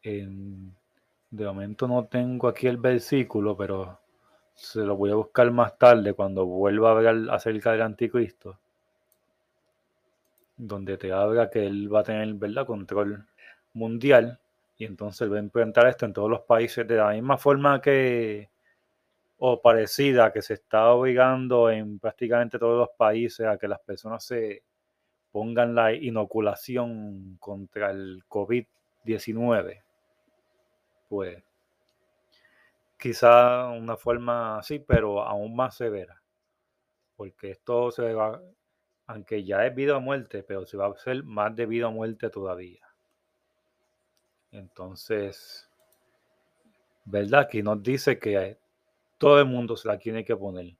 De 0.02 1.46
momento 1.46 1.88
no 1.88 2.06
tengo 2.06 2.48
aquí 2.48 2.66
el 2.66 2.76
versículo, 2.76 3.56
pero 3.56 4.00
se 4.54 4.80
lo 4.80 4.96
voy 4.96 5.10
a 5.10 5.14
buscar 5.14 5.50
más 5.50 5.78
tarde 5.78 6.12
cuando 6.12 6.44
vuelva 6.44 6.90
a 6.90 6.92
hablar 6.92 7.34
acerca 7.34 7.72
del 7.72 7.82
anticristo. 7.82 8.58
Donde 10.56 10.96
te 10.98 11.12
habla 11.12 11.50
que 11.50 11.66
él 11.66 11.92
va 11.92 12.00
a 12.00 12.04
tener 12.04 12.34
¿verdad? 12.34 12.66
control 12.66 13.26
mundial 13.74 14.40
y 14.76 14.84
entonces 14.84 15.30
va 15.30 15.36
a 15.36 15.40
implementar 15.40 15.86
esto 15.86 16.06
en 16.06 16.12
todos 16.12 16.30
los 16.30 16.40
países 16.42 16.86
de 16.86 16.96
la 16.96 17.10
misma 17.10 17.36
forma 17.38 17.80
que 17.80 18.50
o 19.38 19.60
parecida 19.60 20.32
que 20.32 20.42
se 20.42 20.54
está 20.54 20.90
obligando 20.90 21.70
en 21.70 21.98
prácticamente 21.98 22.58
todos 22.58 22.78
los 22.78 22.90
países 22.96 23.46
a 23.46 23.58
que 23.58 23.68
las 23.68 23.80
personas 23.80 24.24
se 24.24 24.62
pongan 25.30 25.74
la 25.74 25.92
inoculación 25.92 27.36
contra 27.40 27.90
el 27.90 28.24
COVID-19 28.28 29.82
pues 31.12 31.44
quizá 32.98 33.68
una 33.68 33.98
forma 33.98 34.58
así, 34.58 34.78
pero 34.78 35.22
aún 35.24 35.54
más 35.54 35.76
severa, 35.76 36.22
porque 37.16 37.50
esto 37.50 37.90
se 37.90 38.14
va, 38.14 38.40
aunque 39.08 39.44
ya 39.44 39.66
es 39.66 39.74
vida 39.74 39.96
o 39.98 40.00
muerte, 40.00 40.42
pero 40.42 40.64
se 40.64 40.78
va 40.78 40.86
a 40.86 40.90
hacer 40.90 41.22
más 41.24 41.54
de 41.54 41.66
vida 41.66 41.88
o 41.88 41.92
muerte 41.92 42.30
todavía. 42.30 42.80
Entonces, 44.52 45.68
¿verdad? 47.04 47.40
Aquí 47.40 47.62
nos 47.62 47.82
dice 47.82 48.18
que 48.18 48.58
todo 49.18 49.40
el 49.40 49.46
mundo 49.46 49.76
se 49.76 49.88
la 49.88 49.98
tiene 49.98 50.24
que 50.24 50.36
poner. 50.36 50.74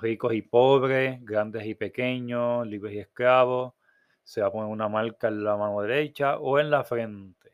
Ricos 0.00 0.32
y 0.32 0.42
pobres, 0.42 1.22
grandes 1.24 1.66
y 1.66 1.74
pequeños, 1.74 2.66
libres 2.66 2.94
y 2.94 2.98
esclavos. 3.00 3.74
Se 4.22 4.40
va 4.40 4.48
a 4.48 4.52
poner 4.52 4.70
una 4.70 4.88
marca 4.88 5.28
en 5.28 5.42
la 5.42 5.56
mano 5.56 5.80
derecha 5.80 6.38
o 6.38 6.58
en 6.58 6.70
la 6.70 6.84
frente 6.84 7.48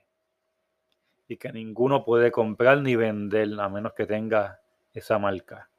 y 1.29 1.37
que 1.37 1.53
ninguno 1.53 2.05
puede 2.05 2.31
comprar 2.31 2.79
ni 2.79 2.97
vender 2.97 3.49
a 3.59 3.69
menos 3.69 3.95
que 3.95 4.07
tenga 4.07 4.61
esa 4.93 5.19
marca. 5.19 5.71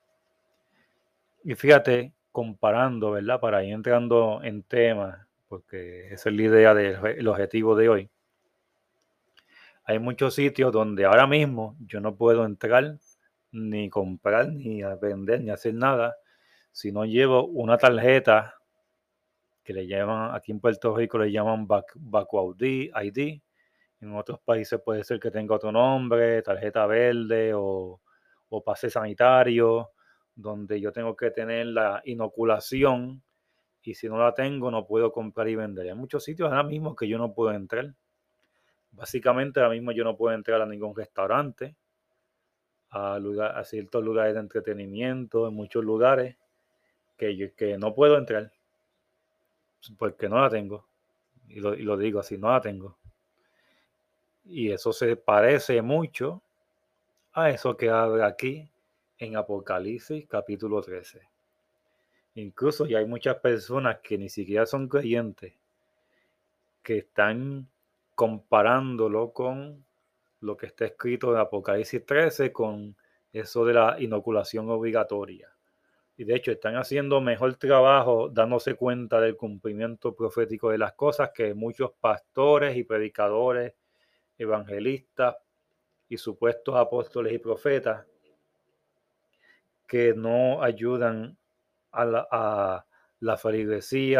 Y 1.43 1.53
fíjate, 1.55 2.13
comparando, 2.31 3.11
¿verdad? 3.11 3.39
Para 3.39 3.63
ir 3.63 3.73
entrando 3.73 4.41
en 4.43 4.63
tema, 4.63 5.27
porque 5.47 6.07
esa 6.11 6.29
es 6.29 6.35
la 6.35 6.41
idea 6.41 6.73
del 6.73 7.27
objetivo 7.27 7.75
de 7.75 7.89
hoy. 7.89 8.09
Hay 9.85 9.99
muchos 9.99 10.35
sitios 10.35 10.71
donde 10.71 11.05
ahora 11.05 11.27
mismo 11.27 11.77
yo 11.79 11.99
no 12.01 12.15
puedo 12.15 12.45
entrar 12.45 12.97
ni 13.51 13.89
comprar, 13.89 14.51
ni 14.51 14.81
vender, 15.01 15.41
ni 15.41 15.51
hacer 15.51 15.73
nada 15.73 16.15
si 16.75 16.91
no 16.91 17.05
llevo 17.05 17.45
una 17.45 17.77
tarjeta 17.77 18.53
que 19.63 19.71
le 19.71 19.87
llaman, 19.87 20.35
aquí 20.35 20.51
en 20.51 20.59
Puerto 20.59 20.93
Rico 20.93 21.17
le 21.17 21.31
llaman 21.31 21.65
back, 21.65 21.95
ID, 23.01 23.41
en 24.01 24.13
otros 24.13 24.41
países 24.41 24.81
puede 24.83 25.05
ser 25.05 25.17
que 25.21 25.31
tenga 25.31 25.55
otro 25.55 25.71
nombre, 25.71 26.41
tarjeta 26.41 26.85
verde 26.85 27.53
o, 27.55 28.01
pase 28.65 28.89
sanitario, 28.89 29.91
donde 30.35 30.81
yo 30.81 30.91
tengo 30.91 31.15
que 31.15 31.31
tener 31.31 31.67
la 31.67 32.01
inoculación 32.03 33.23
y 33.81 33.93
si 33.93 34.09
no 34.09 34.17
la 34.17 34.33
tengo 34.33 34.69
no 34.69 34.85
puedo 34.85 35.13
comprar 35.13 35.47
y 35.47 35.55
vender. 35.55 35.87
Hay 35.87 35.95
muchos 35.95 36.25
sitios 36.25 36.49
ahora 36.49 36.63
mismo 36.63 36.93
que 36.93 37.07
yo 37.07 37.17
no 37.17 37.33
puedo 37.33 37.53
entrar. 37.53 37.93
Básicamente 38.95 39.59
ahora 39.59 39.73
mismo 39.73 39.91
yo 39.91 40.03
no 40.03 40.15
puedo 40.15 40.35
entrar 40.35 40.61
a 40.61 40.65
ningún 40.65 40.95
restaurante, 40.95 41.75
a, 42.89 43.19
ciertos 43.65 44.03
lugares 44.03 44.35
de 44.35 44.39
entretenimiento, 44.39 45.47
en 45.47 45.53
muchos 45.53 45.83
lugares 45.83 46.37
que, 47.17 47.53
que 47.57 47.77
no 47.77 47.93
puedo 47.93 48.17
entrar 48.17 48.51
porque 49.97 50.29
no 50.29 50.39
la 50.39 50.49
tengo. 50.49 50.87
Y 51.47 51.59
lo, 51.59 51.75
y 51.75 51.83
lo 51.83 51.97
digo 51.97 52.19
así, 52.19 52.37
no 52.37 52.49
la 52.49 52.61
tengo. 52.61 52.97
Y 54.45 54.71
eso 54.71 54.93
se 54.93 55.15
parece 55.15 55.81
mucho 55.81 56.41
a 57.33 57.49
eso 57.49 57.75
que 57.75 57.89
habla 57.89 58.27
aquí 58.27 58.69
en 59.17 59.35
Apocalipsis 59.35 60.27
capítulo 60.27 60.81
13. 60.81 61.21
Incluso 62.35 62.85
ya 62.85 62.99
hay 62.99 63.05
muchas 63.05 63.37
personas 63.37 63.99
que 63.99 64.17
ni 64.17 64.29
siquiera 64.29 64.65
son 64.65 64.87
creyentes 64.87 65.53
que 66.83 66.99
están 66.99 67.67
comparándolo 68.15 69.31
con 69.31 69.85
lo 70.39 70.57
que 70.57 70.67
está 70.67 70.85
escrito 70.85 71.33
en 71.33 71.39
Apocalipsis 71.39 72.05
13 72.05 72.51
con 72.51 72.95
eso 73.31 73.65
de 73.65 73.73
la 73.73 73.97
inoculación 73.99 74.69
obligatoria. 74.69 75.49
Y 76.17 76.23
de 76.23 76.35
hecho 76.35 76.51
están 76.51 76.75
haciendo 76.77 77.19
mejor 77.19 77.55
trabajo 77.55 78.29
dándose 78.29 78.75
cuenta 78.75 79.19
del 79.19 79.35
cumplimiento 79.35 80.15
profético 80.15 80.71
de 80.71 80.77
las 80.77 80.93
cosas 80.93 81.31
que 81.33 81.53
muchos 81.53 81.91
pastores 81.99 82.77
y 82.77 82.83
predicadores, 82.83 83.73
evangelistas 84.37 85.35
y 86.07 86.17
supuestos 86.17 86.75
apóstoles 86.75 87.33
y 87.33 87.39
profetas 87.39 88.05
que 89.87 90.13
no 90.13 90.63
ayudan 90.63 91.37
a 91.91 92.05
la, 92.05 92.27
a 92.31 92.85
la 93.19 93.37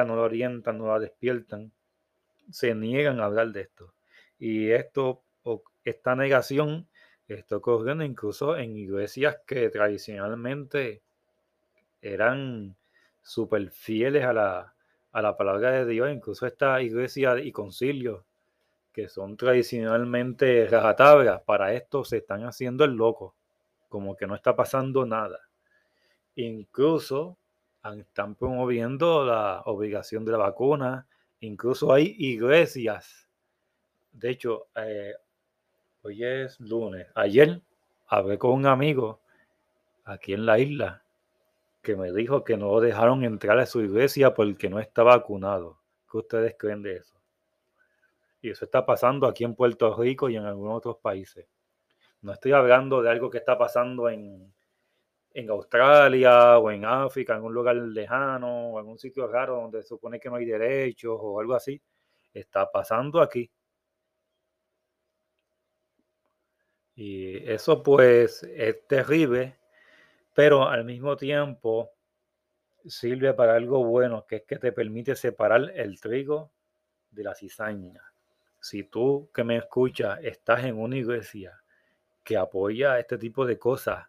no 0.06 0.16
la 0.16 0.22
orientan, 0.22 0.78
no 0.78 0.88
la 0.88 1.00
despiertan, 1.00 1.72
se 2.52 2.76
niegan 2.76 3.20
a 3.20 3.26
hablar 3.26 3.52
de 3.52 3.62
esto. 3.62 3.94
Y 4.40 4.72
esto, 4.72 5.22
esta 5.84 6.16
negación 6.16 6.88
está 7.28 7.58
ocurriendo 7.58 8.04
incluso 8.04 8.58
en 8.58 8.76
iglesias 8.78 9.38
que 9.46 9.70
tradicionalmente 9.70 11.02
eran 12.02 12.76
súper 13.24 13.72
fieles 13.72 14.24
a 14.24 14.34
la, 14.34 14.74
a 15.12 15.22
la 15.22 15.36
palabra 15.36 15.72
de 15.72 15.86
Dios, 15.86 16.12
incluso 16.12 16.46
esta 16.46 16.82
iglesia 16.82 17.40
y 17.40 17.52
concilios 17.52 18.24
que 18.94 19.10
son 19.10 19.36
tradicionalmente 19.36 20.68
rajatabras, 20.68 21.42
para 21.42 21.74
esto 21.74 22.06
se 22.06 22.18
están 22.18 22.46
haciendo 22.46 22.86
el 22.86 22.92
loco, 22.92 23.36
como 23.90 24.16
que 24.16 24.26
no 24.26 24.36
está 24.36 24.56
pasando 24.56 25.06
nada. 25.06 25.40
Incluso 26.36 27.38
están 27.94 28.36
promoviendo 28.36 29.26
la 29.26 29.62
obligación 29.66 30.24
de 30.24 30.32
la 30.32 30.38
vacuna, 30.38 31.08
incluso 31.40 31.94
hay 31.94 32.16
iglesias. 32.18 33.28
De 34.12 34.30
hecho, 34.30 34.68
eh, 34.76 35.14
hoy 36.04 36.24
es 36.24 36.60
lunes. 36.60 37.08
Ayer 37.16 37.62
hablé 38.08 38.38
con 38.38 38.52
un 38.52 38.66
amigo 38.66 39.22
aquí 40.04 40.34
en 40.34 40.46
la 40.46 40.60
isla 40.60 41.04
que 41.82 41.96
me 41.96 42.12
dijo 42.12 42.44
que 42.44 42.58
no 42.58 42.80
dejaron 42.80 43.24
entrar 43.24 43.60
a 43.60 43.66
su 43.66 43.82
iglesia 43.82 44.34
porque 44.34 44.70
no 44.70 44.80
está 44.80 45.04
vacunado. 45.04 45.80
¿Qué 46.10 46.18
ustedes 46.18 46.56
creen 46.58 46.82
de 46.82 46.98
eso? 46.98 47.16
Y 48.42 48.50
eso 48.50 48.66
está 48.66 48.86
pasando 48.86 49.28
aquí 49.28 49.44
en 49.44 49.56
Puerto 49.56 49.96
Rico 49.96 50.30
y 50.30 50.36
en 50.36 50.46
algunos 50.46 50.78
otros 50.78 50.98
países. 50.98 51.48
No 52.22 52.34
estoy 52.34 52.54
hablando 52.54 53.02
de 53.02 53.10
algo 53.10 53.30
que 53.30 53.38
está 53.38 53.58
pasando 53.58 54.10
en, 54.10 54.55
en 55.36 55.50
Australia 55.50 56.58
o 56.58 56.72
en 56.72 56.86
África, 56.86 57.36
en 57.36 57.44
un 57.44 57.54
lugar 57.54 57.76
lejano 57.76 58.72
o 58.72 58.80
en 58.80 58.88
un 58.88 58.98
sitio 58.98 59.28
raro 59.28 59.56
donde 59.62 59.82
se 59.84 59.90
supone 59.90 60.20
que 60.20 60.30
no 60.30 60.36
hay 60.38 60.46
derechos 60.46 61.18
o 61.22 61.40
algo 61.40 61.54
así. 61.54 61.82
Está 62.34 62.72
pasando 62.72 63.22
aquí. 63.22 63.52
Y 66.96 67.38
eso 67.52 67.84
pues 67.84 68.44
es 68.44 68.88
terrible 68.88 69.58
pero 70.36 70.68
al 70.68 70.84
mismo 70.84 71.16
tiempo 71.16 71.94
sirve 72.86 73.34
para 73.34 73.56
algo 73.56 73.84
bueno, 73.86 74.28
que 74.28 74.36
es 74.36 74.44
que 74.44 74.58
te 74.58 74.74
permite 74.74 75.16
separar 75.16 75.72
el 75.74 76.00
trigo 76.00 76.52
de 77.10 77.24
la 77.24 77.34
cizaña. 77.34 78.02
Si 78.60 78.84
tú 78.84 79.32
que 79.34 79.46
me 79.46 79.56
escuchas 79.56 80.20
estás 80.22 80.66
en 80.66 80.78
una 80.78 80.98
iglesia 80.98 81.64
que 82.22 82.36
apoya 82.36 83.00
este 83.00 83.18
tipo 83.18 83.46
de 83.46 83.58
cosas, 83.58 84.06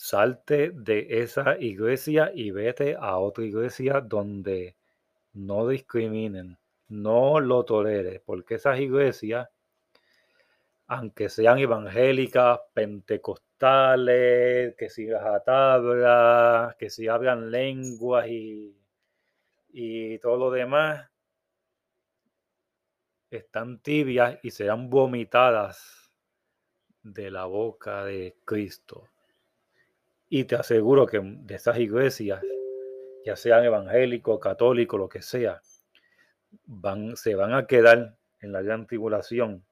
salte 0.00 0.70
de 0.70 1.06
esa 1.22 1.58
iglesia 1.58 2.32
y 2.34 2.52
vete 2.52 2.96
a 2.98 3.18
otra 3.18 3.44
iglesia 3.44 4.00
donde 4.00 4.74
no 5.34 5.68
discriminen, 5.68 6.56
no 6.88 7.38
lo 7.38 7.66
toleres, 7.66 8.22
porque 8.24 8.54
esas 8.54 8.80
iglesias, 8.80 9.50
aunque 10.86 11.28
sean 11.28 11.58
evangélicas, 11.58 12.60
pentecostales, 12.72 14.74
que 14.74 14.88
si 14.88 15.06
tabla, 15.44 16.74
que 16.78 16.88
si 16.88 17.06
hablan 17.06 17.50
lenguas 17.50 18.26
y, 18.26 18.74
y 19.68 20.18
todo 20.20 20.38
lo 20.38 20.50
demás, 20.50 21.10
están 23.30 23.80
tibias 23.80 24.38
y 24.42 24.50
serán 24.50 24.88
vomitadas 24.88 26.10
de 27.02 27.30
la 27.30 27.44
boca 27.44 28.06
de 28.06 28.38
Cristo. 28.46 29.06
Y 30.30 30.44
te 30.44 30.54
aseguro 30.54 31.06
que 31.06 31.20
de 31.20 31.54
esas 31.56 31.78
iglesias, 31.78 32.40
ya 33.26 33.34
sean 33.36 33.64
evangélicos, 33.64 34.38
católicos, 34.38 34.98
lo 34.98 35.08
que 35.08 35.20
sea, 35.20 35.60
van, 36.64 37.16
se 37.16 37.34
van 37.34 37.52
a 37.52 37.66
quedar 37.66 38.16
en 38.40 38.52
la 38.52 38.62
gran 38.62 38.86
tribulación 38.86 39.66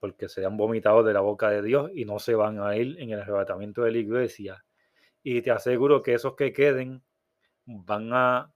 porque 0.00 0.30
se 0.30 0.46
han 0.46 0.56
vomitado 0.56 1.02
de 1.02 1.12
la 1.12 1.20
boca 1.20 1.50
de 1.50 1.60
Dios 1.60 1.90
y 1.94 2.06
no 2.06 2.18
se 2.18 2.34
van 2.34 2.58
a 2.58 2.74
ir 2.74 2.98
en 3.00 3.10
el 3.10 3.20
arrebatamiento 3.20 3.82
de 3.82 3.92
la 3.92 3.98
iglesia. 3.98 4.64
Y 5.22 5.42
te 5.42 5.50
aseguro 5.50 6.02
que 6.02 6.14
esos 6.14 6.34
que 6.34 6.54
queden 6.54 7.02
van 7.66 8.14
a 8.14 8.50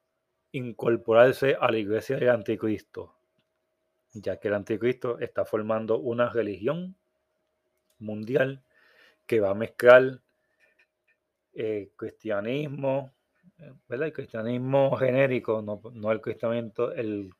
incorporarse 0.52 1.56
a 1.60 1.70
la 1.70 1.76
iglesia 1.76 2.16
del 2.16 2.30
anticristo, 2.30 3.14
ya 4.14 4.38
que 4.38 4.48
el 4.48 4.54
anticristo 4.54 5.18
está 5.18 5.44
formando 5.44 5.98
una 5.98 6.30
religión 6.30 6.96
mundial 7.98 8.62
que 9.26 9.40
va 9.40 9.50
a 9.50 9.54
mezclar 9.54 10.21
eh, 11.54 11.90
cristianismo, 11.96 13.12
¿verdad? 13.88 14.08
El 14.08 14.12
cristianismo 14.12 14.96
genérico, 14.96 15.62
no, 15.62 15.80
no 15.92 16.12
el 16.12 16.20
cristianismo, 16.20 16.90
el 16.90 17.30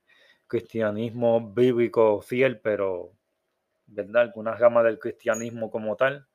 cristianismo 0.47 1.53
bíblico 1.53 2.21
fiel, 2.21 2.61
pero 2.61 3.13
¿verdad? 3.87 4.23
Algunas 4.23 4.59
ramas 4.59 4.85
del 4.85 4.99
cristianismo 4.99 5.71
como 5.71 5.97
tal, 5.97 6.27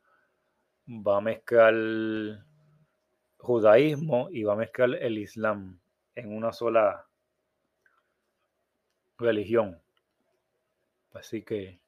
va 0.88 1.18
a 1.18 1.22
mezclar 1.22 1.74
judaísmo 3.38 4.30
y 4.32 4.44
va 4.44 4.54
a 4.54 4.58
mezclar 4.58 4.96
el 4.96 5.18
islam 5.18 5.80
en 6.16 6.36
una 6.36 6.52
sola 6.52 7.06
religión. 9.18 9.80
Así 11.14 11.42
que, 11.42 11.80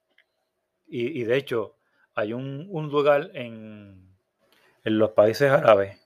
y, 0.86 1.22
de 1.22 1.36
hecho, 1.36 1.76
hay 2.14 2.32
un, 2.32 2.66
lugar 2.90 3.30
en, 3.34 4.09
en, 4.84 4.98
los 4.98 5.10
países 5.12 5.50
árabes 5.50 5.98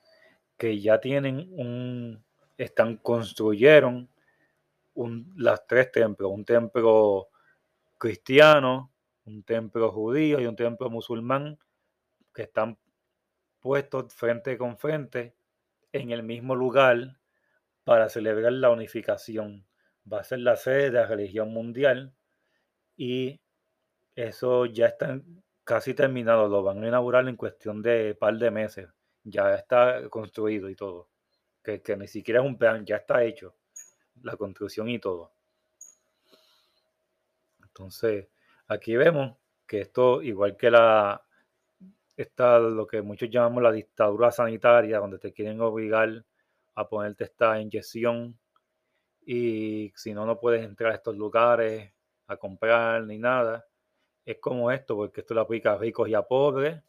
que 0.57 0.81
ya 0.81 1.01
tienen 1.01 1.49
un, 1.53 2.25
están, 2.57 2.97
construyeron 2.97 4.09
un, 4.95 5.33
las 5.37 5.67
tres 5.67 5.91
templos, 5.91 6.31
un 6.31 6.45
templo 6.45 7.29
cristiano, 7.99 8.93
un 9.25 9.43
templo 9.43 9.91
judío 9.91 10.41
y 10.41 10.47
un 10.47 10.57
templo 10.57 10.91
musulmán 10.91 11.59
que 12.35 12.43
están 12.43 12.79
puestos 13.61 14.13
frente 14.13 14.59
con 14.59 14.77
frente 14.77 15.35
en 15.93 16.11
el 16.11 16.23
mismo 16.23 16.55
lugar 16.55 17.19
para 17.85 18.09
celebrar 18.09 18.53
la 18.53 18.71
unificación. 18.71 19.67
Va 20.11 20.21
a 20.21 20.25
ser 20.25 20.41
la 20.41 20.57
sede 20.57 20.85
de 20.85 20.93
la 20.93 21.07
religión 21.07 21.53
mundial 21.53 22.15
y 22.97 23.41
eso 24.15 24.67
ya 24.67 24.87
está 24.87 25.21
casi 25.65 25.95
terminado, 25.95 26.49
lo 26.49 26.63
van 26.63 26.83
a 26.85 26.89
inaugurar 26.89 27.29
en 27.29 27.37
cuestión 27.37 27.83
de 27.83 28.15
par 28.15 28.37
de 28.37 28.51
meses. 28.51 28.89
Ya 29.25 29.55
está 29.55 30.09
construido 30.11 30.69
y 30.69 30.77
todo. 30.77 31.09
Que, 31.63 31.83
que 31.83 31.97
ni 31.97 32.09
siquiera 32.09 32.41
es 32.41 32.47
un 32.47 32.59
plan, 32.59 32.85
ya 32.85 32.97
está 32.97 33.25
hecho 33.25 33.57
la 34.23 34.37
construcción 34.37 34.89
y 34.89 34.99
todo. 34.99 35.33
Entonces, 37.63 38.29
Aquí 38.67 38.97
vemos 38.97 39.37
que 39.67 39.83
esto, 39.83 40.23
igual 40.23 40.57
que 40.57 40.71
la, 40.71 41.23
está 42.17 42.59
lo 42.59 42.87
que 42.87 43.03
muchos 43.03 43.29
llamamos 43.31 43.63
la 43.63 43.73
dictadura 43.73 44.31
sanitaria, 44.31 44.99
donde 44.99 45.19
te 45.19 45.33
quieren 45.33 45.61
obligar 45.61 46.25
a 46.75 46.89
ponerte 46.89 47.25
esta 47.25 47.61
inyección 47.61 48.39
y 49.27 49.93
si 49.97 50.15
no, 50.15 50.25
no 50.27 50.41
puedes 50.41 50.65
entrar 50.65 50.93
a 50.93 50.95
estos 50.97 51.17
lugares 51.17 51.93
a 52.27 52.37
comprar 52.37 53.05
ni 53.05 53.19
nada. 53.19 53.67
Es 54.25 54.39
como 54.39 54.71
esto, 54.71 54.97
porque 54.97 55.21
esto 55.21 55.35
lo 55.35 55.43
aplica 55.43 55.73
a 55.73 55.79
ricos 55.79 56.09
y 56.09 56.15
a 56.15 56.23
pobres. 56.23 56.83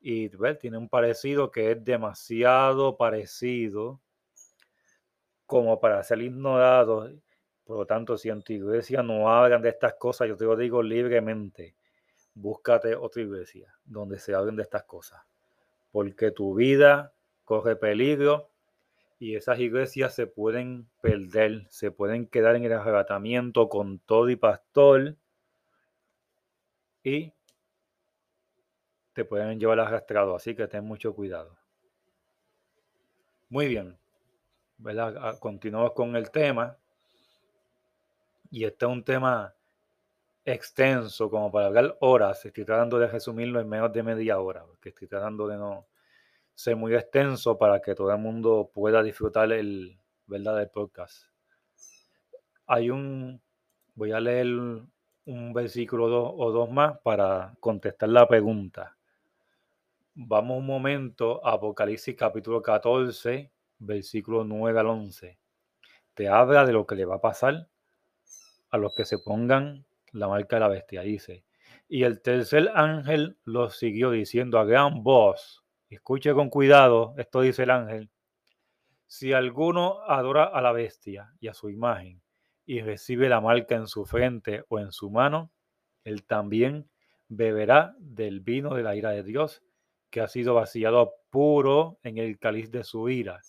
Y 0.00 0.30
tiene 0.60 0.78
un 0.78 0.88
parecido 0.88 1.50
que 1.50 1.72
es 1.72 1.84
demasiado 1.84 2.96
parecido 2.96 4.00
como 5.46 5.78
para 5.80 6.02
ser 6.02 6.22
ignorado 6.22 7.08
por 7.64 7.78
lo 7.78 7.86
tanto, 7.86 8.18
si 8.18 8.28
en 8.28 8.42
tu 8.42 8.52
iglesia 8.52 9.02
no 9.02 9.30
hablan 9.30 9.62
de 9.62 9.68
estas 9.68 9.94
cosas, 9.94 10.28
yo 10.28 10.36
te 10.36 10.44
lo 10.44 10.56
digo 10.56 10.82
libremente, 10.82 11.74
búscate 12.34 12.94
otra 12.94 13.22
iglesia 13.22 13.74
donde 13.84 14.18
se 14.18 14.34
hablen 14.34 14.56
de 14.56 14.62
estas 14.62 14.84
cosas, 14.84 15.22
porque 15.92 16.32
tu 16.32 16.54
vida 16.54 17.12
corre 17.44 17.76
peligro 17.76 18.50
y 19.18 19.36
esas 19.36 19.60
iglesias 19.60 20.14
se 20.14 20.26
pueden 20.26 20.88
perder, 21.00 21.66
se 21.70 21.92
pueden 21.92 22.26
quedar 22.26 22.56
en 22.56 22.64
el 22.64 22.72
arrebatamiento 22.72 23.68
con 23.68 24.00
todo 24.00 24.28
y 24.28 24.36
pastor 24.36 25.16
y 27.02 27.32
te 29.12 29.24
pueden 29.24 29.58
llevar 29.58 29.80
arrastrado, 29.80 30.34
así 30.34 30.54
que 30.54 30.66
ten 30.68 30.84
mucho 30.84 31.14
cuidado. 31.14 31.56
Muy 33.48 33.68
bien, 33.68 33.98
¿verdad? 34.78 35.14
Ah, 35.18 35.36
continuamos 35.38 35.92
con 35.92 36.16
el 36.16 36.30
tema. 36.30 36.78
Y 38.50 38.64
este 38.64 38.84
es 38.84 38.90
un 38.90 39.04
tema 39.04 39.54
extenso, 40.44 41.30
como 41.30 41.50
para 41.50 41.66
hablar 41.66 41.96
horas. 42.00 42.44
Estoy 42.44 42.64
tratando 42.64 42.98
de 42.98 43.06
resumirlo 43.06 43.60
en 43.60 43.68
menos 43.68 43.92
de 43.92 44.02
media 44.02 44.38
hora, 44.38 44.64
porque 44.64 44.90
estoy 44.90 45.08
tratando 45.08 45.46
de 45.46 45.56
no 45.56 45.86
ser 46.54 46.76
muy 46.76 46.94
extenso 46.94 47.58
para 47.58 47.80
que 47.80 47.94
todo 47.94 48.10
el 48.12 48.18
mundo 48.18 48.70
pueda 48.72 49.02
disfrutar 49.02 49.52
el, 49.52 49.98
¿verdad? 50.26 50.56
del 50.56 50.70
podcast. 50.70 51.24
Hay 52.66 52.90
un, 52.90 53.42
voy 53.94 54.12
a 54.12 54.20
leer 54.20 54.46
un 55.26 55.52
versículo 55.52 56.34
o 56.34 56.50
dos 56.50 56.70
más 56.70 56.98
para 56.98 57.54
contestar 57.60 58.08
la 58.08 58.26
pregunta. 58.26 58.96
Vamos 60.14 60.58
un 60.58 60.66
momento 60.66 61.44
a 61.46 61.52
Apocalipsis 61.52 62.16
capítulo 62.16 62.60
14, 62.60 63.50
versículo 63.78 64.44
9 64.44 64.80
al 64.80 64.86
11. 64.86 65.38
Te 66.14 66.28
habla 66.28 66.66
de 66.66 66.72
lo 66.72 66.86
que 66.86 66.96
le 66.96 67.04
va 67.04 67.16
a 67.16 67.20
pasar 67.20 67.68
a 68.70 68.78
los 68.78 68.94
que 68.94 69.04
se 69.04 69.18
pongan 69.18 69.84
la 70.12 70.28
marca 70.28 70.56
de 70.56 70.60
la 70.60 70.68
bestia. 70.68 71.02
Dice, 71.02 71.44
y 71.88 72.02
el 72.02 72.20
tercer 72.20 72.70
ángel 72.74 73.38
los 73.44 73.76
siguió 73.76 74.10
diciendo 74.10 74.58
a 74.58 74.64
gran 74.64 75.02
voz, 75.02 75.64
escuche 75.88 76.34
con 76.34 76.50
cuidado, 76.50 77.14
esto 77.16 77.42
dice 77.42 77.62
el 77.62 77.70
ángel, 77.70 78.10
si 79.06 79.32
alguno 79.32 80.00
adora 80.02 80.44
a 80.44 80.60
la 80.60 80.72
bestia 80.72 81.32
y 81.38 81.48
a 81.48 81.54
su 81.54 81.70
imagen 81.70 82.21
y 82.64 82.80
recibe 82.80 83.28
la 83.28 83.40
marca 83.40 83.74
en 83.74 83.86
su 83.86 84.04
frente 84.04 84.64
o 84.68 84.78
en 84.78 84.92
su 84.92 85.10
mano, 85.10 85.50
él 86.04 86.24
también 86.24 86.88
beberá 87.28 87.94
del 87.98 88.40
vino 88.40 88.74
de 88.74 88.82
la 88.82 88.94
ira 88.96 89.10
de 89.10 89.22
Dios 89.22 89.62
que 90.10 90.20
ha 90.20 90.28
sido 90.28 90.54
vaciado 90.54 91.14
puro 91.30 91.98
en 92.02 92.18
el 92.18 92.38
cáliz 92.38 92.70
de 92.70 92.84
su 92.84 93.08
ira, 93.08 93.40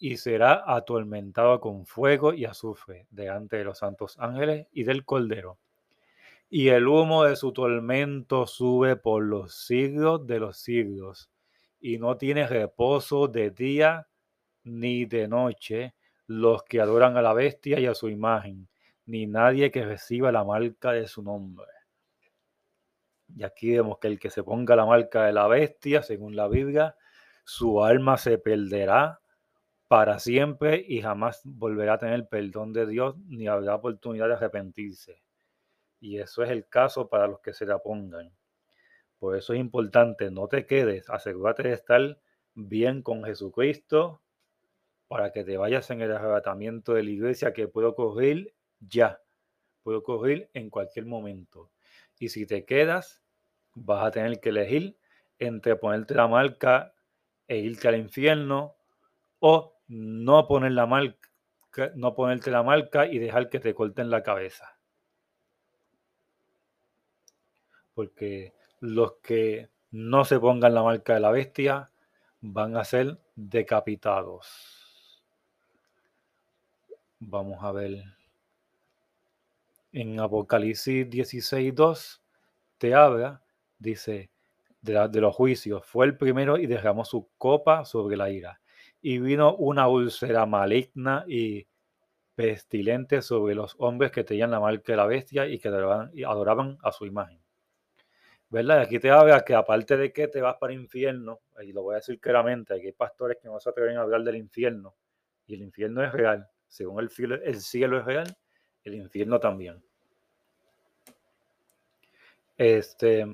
y 0.00 0.16
será 0.16 0.64
atormentado 0.66 1.60
con 1.60 1.86
fuego 1.86 2.34
y 2.34 2.44
azufre 2.44 3.06
delante 3.10 3.56
de 3.56 3.64
los 3.64 3.78
santos 3.78 4.18
ángeles 4.18 4.66
y 4.72 4.84
del 4.84 5.04
Cordero. 5.04 5.58
Y 6.50 6.68
el 6.68 6.86
humo 6.86 7.24
de 7.24 7.36
su 7.36 7.52
tormento 7.52 8.46
sube 8.46 8.96
por 8.96 9.24
los 9.24 9.54
siglos 9.66 10.26
de 10.26 10.40
los 10.40 10.58
siglos, 10.58 11.30
y 11.80 11.98
no 11.98 12.16
tiene 12.16 12.46
reposo 12.46 13.28
de 13.28 13.50
día 13.50 14.08
ni 14.64 15.04
de 15.04 15.28
noche 15.28 15.95
los 16.26 16.64
que 16.64 16.80
adoran 16.80 17.16
a 17.16 17.22
la 17.22 17.32
bestia 17.32 17.78
y 17.78 17.86
a 17.86 17.94
su 17.94 18.08
imagen, 18.08 18.68
ni 19.06 19.26
nadie 19.26 19.70
que 19.70 19.84
reciba 19.84 20.32
la 20.32 20.44
marca 20.44 20.92
de 20.92 21.06
su 21.06 21.22
nombre. 21.22 21.66
Y 23.34 23.44
aquí 23.44 23.74
vemos 23.74 23.98
que 23.98 24.08
el 24.08 24.18
que 24.18 24.30
se 24.30 24.42
ponga 24.42 24.76
la 24.76 24.86
marca 24.86 25.24
de 25.24 25.32
la 25.32 25.46
bestia, 25.46 26.02
según 26.02 26.36
la 26.36 26.48
Biblia, 26.48 26.96
su 27.44 27.84
alma 27.84 28.16
se 28.16 28.38
perderá 28.38 29.20
para 29.88 30.18
siempre 30.18 30.84
y 30.86 31.00
jamás 31.00 31.42
volverá 31.44 31.94
a 31.94 31.98
tener 31.98 32.28
perdón 32.28 32.72
de 32.72 32.86
Dios 32.86 33.16
ni 33.28 33.46
habrá 33.46 33.76
oportunidad 33.76 34.28
de 34.28 34.34
arrepentirse. 34.34 35.22
Y 36.00 36.18
eso 36.18 36.42
es 36.42 36.50
el 36.50 36.68
caso 36.68 37.08
para 37.08 37.26
los 37.26 37.40
que 37.40 37.52
se 37.52 37.66
la 37.66 37.78
pongan. 37.78 38.32
Por 39.18 39.36
eso 39.36 39.54
es 39.54 39.60
importante, 39.60 40.30
no 40.30 40.48
te 40.48 40.66
quedes, 40.66 41.08
asegúrate 41.08 41.62
de 41.64 41.72
estar 41.72 42.18
bien 42.54 43.02
con 43.02 43.24
Jesucristo 43.24 44.22
para 45.08 45.32
que 45.32 45.44
te 45.44 45.56
vayas 45.56 45.90
en 45.90 46.00
el 46.00 46.12
arrebatamiento 46.12 46.94
de 46.94 47.02
la 47.02 47.10
iglesia 47.10 47.52
que 47.52 47.68
puede 47.68 47.86
ocurrir 47.88 48.54
ya, 48.80 49.20
puede 49.82 49.98
ocurrir 49.98 50.50
en 50.52 50.70
cualquier 50.70 51.06
momento. 51.06 51.70
Y 52.18 52.28
si 52.28 52.46
te 52.46 52.64
quedas, 52.64 53.22
vas 53.74 54.04
a 54.04 54.10
tener 54.10 54.40
que 54.40 54.48
elegir 54.48 54.96
entre 55.38 55.76
ponerte 55.76 56.14
la 56.14 56.26
marca 56.26 56.94
e 57.46 57.58
irte 57.58 57.88
al 57.88 57.96
infierno 57.96 58.74
o 59.38 59.76
no 59.88 60.48
poner 60.48 60.72
la 60.72 60.86
marca, 60.86 61.28
no 61.94 62.14
ponerte 62.14 62.50
la 62.50 62.62
marca 62.62 63.06
y 63.06 63.18
dejar 63.18 63.48
que 63.48 63.60
te 63.60 63.74
corten 63.74 64.10
la 64.10 64.22
cabeza. 64.22 64.78
Porque 67.94 68.54
los 68.80 69.14
que 69.22 69.70
no 69.90 70.24
se 70.24 70.40
pongan 70.40 70.74
la 70.74 70.82
marca 70.82 71.14
de 71.14 71.20
la 71.20 71.30
bestia 71.30 71.90
van 72.40 72.76
a 72.76 72.84
ser 72.84 73.18
decapitados. 73.34 74.85
Vamos 77.20 77.62
a 77.62 77.72
ver. 77.72 78.04
En 79.92 80.20
Apocalipsis 80.20 81.08
16.2 81.08 82.20
te 82.78 82.94
habla, 82.94 83.42
dice, 83.78 84.30
de, 84.82 85.20
los 85.20 85.34
juicios. 85.34 85.84
Fue 85.86 86.06
el 86.06 86.16
primero 86.16 86.58
y 86.58 86.66
derramó 86.66 87.04
su 87.04 87.28
copa 87.38 87.84
sobre 87.84 88.16
la 88.16 88.30
ira. 88.30 88.60
Y 89.00 89.18
vino 89.18 89.54
una 89.56 89.88
úlcera 89.88 90.46
maligna 90.46 91.24
y 91.26 91.66
pestilente 92.34 93.22
sobre 93.22 93.54
los 93.54 93.74
hombres 93.78 94.12
que 94.12 94.24
tenían 94.24 94.50
la 94.50 94.60
marca 94.60 94.92
de 94.92 94.96
la 94.96 95.06
bestia 95.06 95.46
y 95.46 95.58
que 95.58 95.68
adoraban, 95.68 96.10
y 96.12 96.24
a 96.24 96.92
su 96.92 97.06
imagen. 97.06 97.40
¿Verdad? 98.50 98.80
Aquí 98.80 98.98
te 98.98 99.10
habla 99.10 99.44
que 99.44 99.54
aparte 99.54 99.96
de 99.96 100.12
que 100.12 100.28
te 100.28 100.40
vas 100.40 100.56
para 100.56 100.72
el 100.72 100.80
infierno, 100.80 101.40
y 101.62 101.72
lo 101.72 101.82
voy 101.82 101.94
a 101.94 101.96
decir 101.96 102.20
claramente, 102.20 102.74
aquí 102.74 102.86
hay 102.86 102.92
pastores 102.92 103.38
que 103.40 103.48
no 103.48 103.58
se 103.58 103.70
atreven 103.70 103.96
a 103.96 104.02
hablar 104.02 104.22
del 104.22 104.36
infierno, 104.36 104.94
y 105.46 105.54
el 105.54 105.62
infierno 105.62 106.04
es 106.04 106.12
real. 106.12 106.48
Según 106.68 107.00
el 107.00 107.10
cielo, 107.10 107.36
el 107.42 107.60
cielo 107.60 107.98
es 107.98 108.04
real, 108.04 108.36
el 108.84 108.94
infierno 108.94 109.40
también. 109.40 109.82
Este 112.56 113.24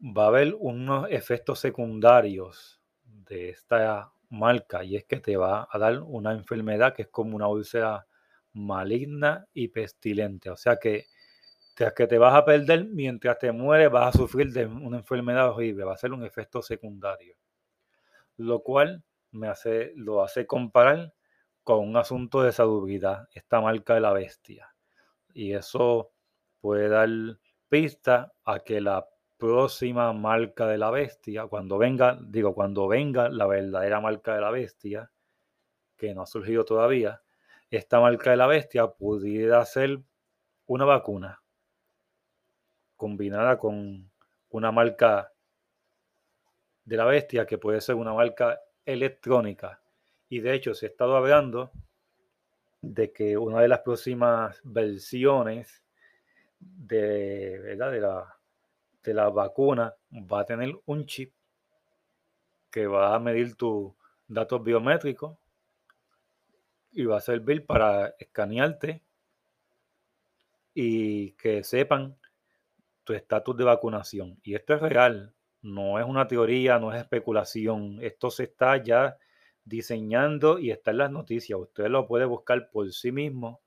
va 0.00 0.24
a 0.24 0.28
haber 0.28 0.54
unos 0.58 1.06
efectos 1.10 1.60
secundarios 1.60 2.80
de 3.04 3.50
esta 3.50 4.12
marca, 4.28 4.84
y 4.84 4.96
es 4.96 5.04
que 5.04 5.20
te 5.20 5.36
va 5.36 5.68
a 5.70 5.78
dar 5.78 6.00
una 6.02 6.32
enfermedad 6.32 6.94
que 6.94 7.02
es 7.02 7.08
como 7.08 7.36
una 7.36 7.48
úlcera 7.48 8.06
maligna 8.52 9.46
y 9.52 9.68
pestilente. 9.68 10.50
O 10.50 10.56
sea 10.56 10.76
que 10.76 11.06
que 11.96 12.06
te 12.06 12.18
vas 12.18 12.34
a 12.34 12.44
perder 12.44 12.84
mientras 12.84 13.38
te 13.38 13.52
mueres, 13.52 13.90
vas 13.90 14.14
a 14.14 14.18
sufrir 14.18 14.52
de 14.52 14.66
una 14.66 14.98
enfermedad 14.98 15.50
horrible, 15.50 15.84
va 15.84 15.94
a 15.94 15.96
ser 15.96 16.12
un 16.12 16.24
efecto 16.24 16.60
secundario. 16.60 17.34
Lo 18.36 18.60
cual 18.62 19.02
me 19.30 19.48
hace, 19.48 19.92
lo 19.96 20.22
hace 20.22 20.46
comparar 20.46 21.14
con 21.76 21.88
un 21.88 21.96
asunto 21.96 22.42
de 22.42 22.50
salubridad, 22.50 23.28
esta 23.32 23.60
marca 23.60 23.94
de 23.94 24.00
la 24.00 24.12
bestia. 24.12 24.74
Y 25.32 25.52
eso 25.52 26.10
puede 26.60 26.88
dar 26.88 27.08
pista 27.68 28.32
a 28.44 28.58
que 28.58 28.80
la 28.80 29.06
próxima 29.38 30.12
marca 30.12 30.66
de 30.66 30.78
la 30.78 30.90
bestia, 30.90 31.46
cuando 31.46 31.78
venga, 31.78 32.18
digo, 32.20 32.54
cuando 32.54 32.88
venga 32.88 33.28
la 33.28 33.46
verdadera 33.46 34.00
marca 34.00 34.34
de 34.34 34.40
la 34.40 34.50
bestia, 34.50 35.12
que 35.96 36.12
no 36.12 36.22
ha 36.22 36.26
surgido 36.26 36.64
todavía, 36.64 37.22
esta 37.70 38.00
marca 38.00 38.32
de 38.32 38.36
la 38.36 38.48
bestia 38.48 38.88
pudiera 38.88 39.64
ser 39.64 40.00
una 40.66 40.84
vacuna 40.84 41.40
combinada 42.96 43.58
con 43.58 44.10
una 44.48 44.72
marca 44.72 45.32
de 46.84 46.96
la 46.96 47.04
bestia 47.04 47.46
que 47.46 47.58
puede 47.58 47.80
ser 47.80 47.94
una 47.94 48.12
marca 48.12 48.58
electrónica. 48.84 49.80
Y 50.30 50.40
de 50.40 50.54
hecho 50.54 50.72
se 50.74 50.86
ha 50.86 50.88
estado 50.88 51.16
hablando 51.16 51.72
de 52.80 53.12
que 53.12 53.36
una 53.36 53.60
de 53.60 53.68
las 53.68 53.80
próximas 53.80 54.60
versiones 54.64 55.84
de, 56.60 57.58
de, 57.58 57.76
la, 57.76 58.36
de 59.02 59.14
la 59.14 59.28
vacuna 59.28 59.94
va 60.10 60.40
a 60.40 60.46
tener 60.46 60.74
un 60.86 61.04
chip 61.04 61.34
que 62.70 62.86
va 62.86 63.14
a 63.14 63.18
medir 63.18 63.56
tus 63.56 63.92
datos 64.28 64.62
biométricos 64.62 65.36
y 66.92 67.04
va 67.04 67.18
a 67.18 67.20
servir 67.20 67.66
para 67.66 68.14
escanearte 68.18 69.02
y 70.74 71.32
que 71.32 71.64
sepan 71.64 72.16
tu 73.02 73.14
estatus 73.14 73.56
de 73.56 73.64
vacunación. 73.64 74.38
Y 74.44 74.54
esto 74.54 74.74
es 74.74 74.82
real, 74.82 75.34
no 75.62 75.98
es 75.98 76.06
una 76.06 76.28
teoría, 76.28 76.78
no 76.78 76.92
es 76.92 77.00
especulación. 77.00 77.98
Esto 78.00 78.30
se 78.30 78.44
está 78.44 78.76
ya 78.76 79.18
diseñando 79.64 80.58
y 80.58 80.70
está 80.70 80.90
en 80.90 80.98
las 80.98 81.10
noticias. 81.10 81.58
Usted 81.58 81.86
lo 81.86 82.06
puede 82.06 82.24
buscar 82.24 82.70
por 82.70 82.92
sí 82.92 83.12
mismo 83.12 83.60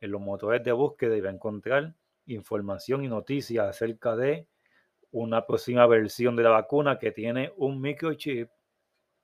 en 0.00 0.10
los 0.10 0.20
motores 0.20 0.62
de 0.64 0.72
búsqueda 0.72 1.16
y 1.16 1.20
va 1.20 1.30
a 1.30 1.34
encontrar 1.34 1.94
información 2.26 3.04
y 3.04 3.08
noticias 3.08 3.66
acerca 3.66 4.16
de 4.16 4.46
una 5.12 5.46
próxima 5.46 5.86
versión 5.86 6.36
de 6.36 6.42
la 6.42 6.50
vacuna 6.50 6.98
que 6.98 7.12
tiene 7.12 7.52
un 7.56 7.80
microchip 7.80 8.50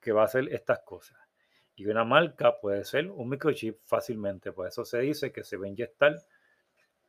que 0.01 0.13
va 0.13 0.23
a 0.23 0.25
hacer 0.27 0.49
estas 0.53 0.81
cosas. 0.81 1.19
Y 1.75 1.87
una 1.87 2.05
marca 2.05 2.59
puede 2.61 2.85
ser 2.85 3.11
un 3.11 3.29
microchip 3.29 3.79
fácilmente. 3.85 4.53
Por 4.53 4.69
eso 4.69 4.85
se 4.85 5.01
dice 5.01 5.33
que 5.33 5.45
se 5.45 5.57
va 5.57 5.67
a 5.67 5.69
inyectar 5.69 6.17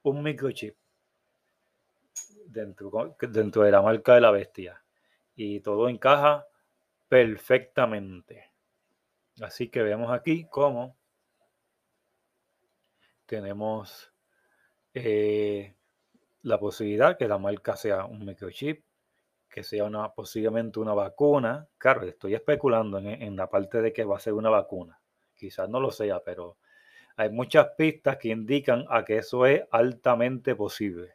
un 0.03 0.23
microchip 0.23 0.75
dentro, 2.45 3.15
dentro 3.19 3.63
de 3.63 3.71
la 3.71 3.81
marca 3.81 4.15
de 4.15 4.21
la 4.21 4.31
bestia. 4.31 4.83
Y 5.35 5.59
todo 5.61 5.89
encaja 5.89 6.45
perfectamente. 7.07 8.52
Así 9.41 9.69
que 9.69 9.81
vemos 9.81 10.11
aquí 10.11 10.45
cómo 10.49 10.95
tenemos 13.25 14.13
eh, 14.93 15.75
la 16.43 16.59
posibilidad 16.59 17.17
que 17.17 17.27
la 17.27 17.37
marca 17.39 17.75
sea 17.75 18.05
un 18.05 18.25
microchip, 18.25 18.85
que 19.49 19.63
sea 19.63 19.85
una, 19.85 20.13
posiblemente 20.13 20.79
una 20.79 20.93
vacuna. 20.93 21.67
Claro, 21.77 22.03
estoy 22.03 22.35
especulando 22.35 22.99
en, 22.99 23.07
en 23.07 23.35
la 23.35 23.49
parte 23.49 23.81
de 23.81 23.91
que 23.91 24.03
va 24.03 24.17
a 24.17 24.19
ser 24.19 24.33
una 24.33 24.49
vacuna. 24.49 24.99
Quizás 25.35 25.67
no 25.67 25.79
lo 25.79 25.91
sea, 25.91 26.23
pero 26.23 26.57
hay 27.15 27.29
muchas 27.29 27.69
pistas 27.77 28.17
que 28.17 28.29
indican 28.29 28.85
a 28.89 29.03
que 29.03 29.17
eso 29.17 29.45
es 29.45 29.63
altamente 29.71 30.55
posible. 30.55 31.13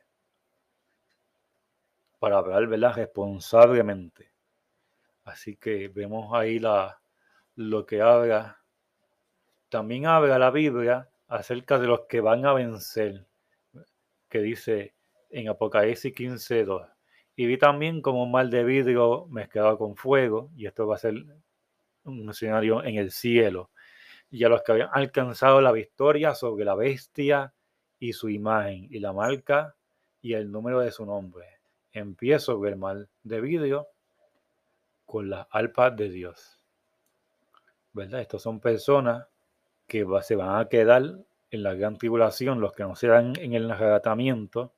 Para 2.18 2.38
hablar, 2.38 2.66
¿verdad? 2.66 2.94
Responsablemente. 2.96 4.32
Así 5.24 5.56
que 5.56 5.88
vemos 5.88 6.32
ahí 6.34 6.58
la, 6.58 7.00
lo 7.58 7.86
que 7.86 8.00
habla. 8.00 8.62
También 9.68 10.06
habla 10.06 10.38
la 10.38 10.52
Biblia 10.52 11.08
acerca 11.26 11.80
de 11.80 11.88
los 11.88 12.02
que 12.02 12.20
van 12.20 12.46
a 12.46 12.52
vencer, 12.52 13.26
que 14.28 14.38
dice 14.38 14.94
en 15.30 15.48
Apocalipsis 15.48 16.14
15.2. 16.14 16.88
Y 17.34 17.46
vi 17.46 17.58
también 17.58 18.00
como 18.00 18.22
un 18.22 18.30
mal 18.30 18.48
de 18.50 18.62
vidrio 18.62 19.26
mezclado 19.26 19.76
con 19.76 19.96
fuego, 19.96 20.50
y 20.56 20.66
esto 20.66 20.86
va 20.86 20.94
a 20.94 20.98
ser 20.98 21.14
un 22.04 22.30
escenario 22.30 22.84
en 22.84 22.94
el 22.94 23.10
cielo 23.10 23.70
y 24.30 24.44
a 24.44 24.48
los 24.48 24.62
que 24.62 24.72
habían 24.72 24.90
alcanzado 24.92 25.60
la 25.60 25.72
victoria 25.72 26.36
sobre 26.36 26.64
la 26.64 26.76
bestia 26.76 27.54
y 27.98 28.12
su 28.12 28.28
imagen 28.28 28.86
y 28.88 29.00
la 29.00 29.12
marca 29.12 29.74
y 30.22 30.34
el 30.34 30.52
número 30.52 30.78
de 30.78 30.92
su 30.92 31.04
nombre. 31.04 31.58
Empiezo 31.90 32.52
sobre 32.52 32.70
el 32.70 32.76
mal 32.76 33.08
de 33.24 33.40
vidrio 33.40 33.88
con 35.06 35.28
las 35.28 35.48
alpas 35.50 35.96
de 35.96 36.08
Dios. 36.08 36.57
¿Verdad? 37.92 38.20
Estos 38.20 38.42
son 38.42 38.60
personas 38.60 39.26
que 39.86 40.06
se 40.22 40.36
van 40.36 40.60
a 40.60 40.68
quedar 40.68 41.02
en 41.50 41.62
la 41.62 41.74
gran 41.74 41.96
tribulación, 41.96 42.60
los 42.60 42.72
que 42.72 42.82
no 42.82 42.94
se 42.94 43.08
dan 43.08 43.32
en 43.38 43.54
el 43.54 43.70
arrebatamiento, 43.70 44.72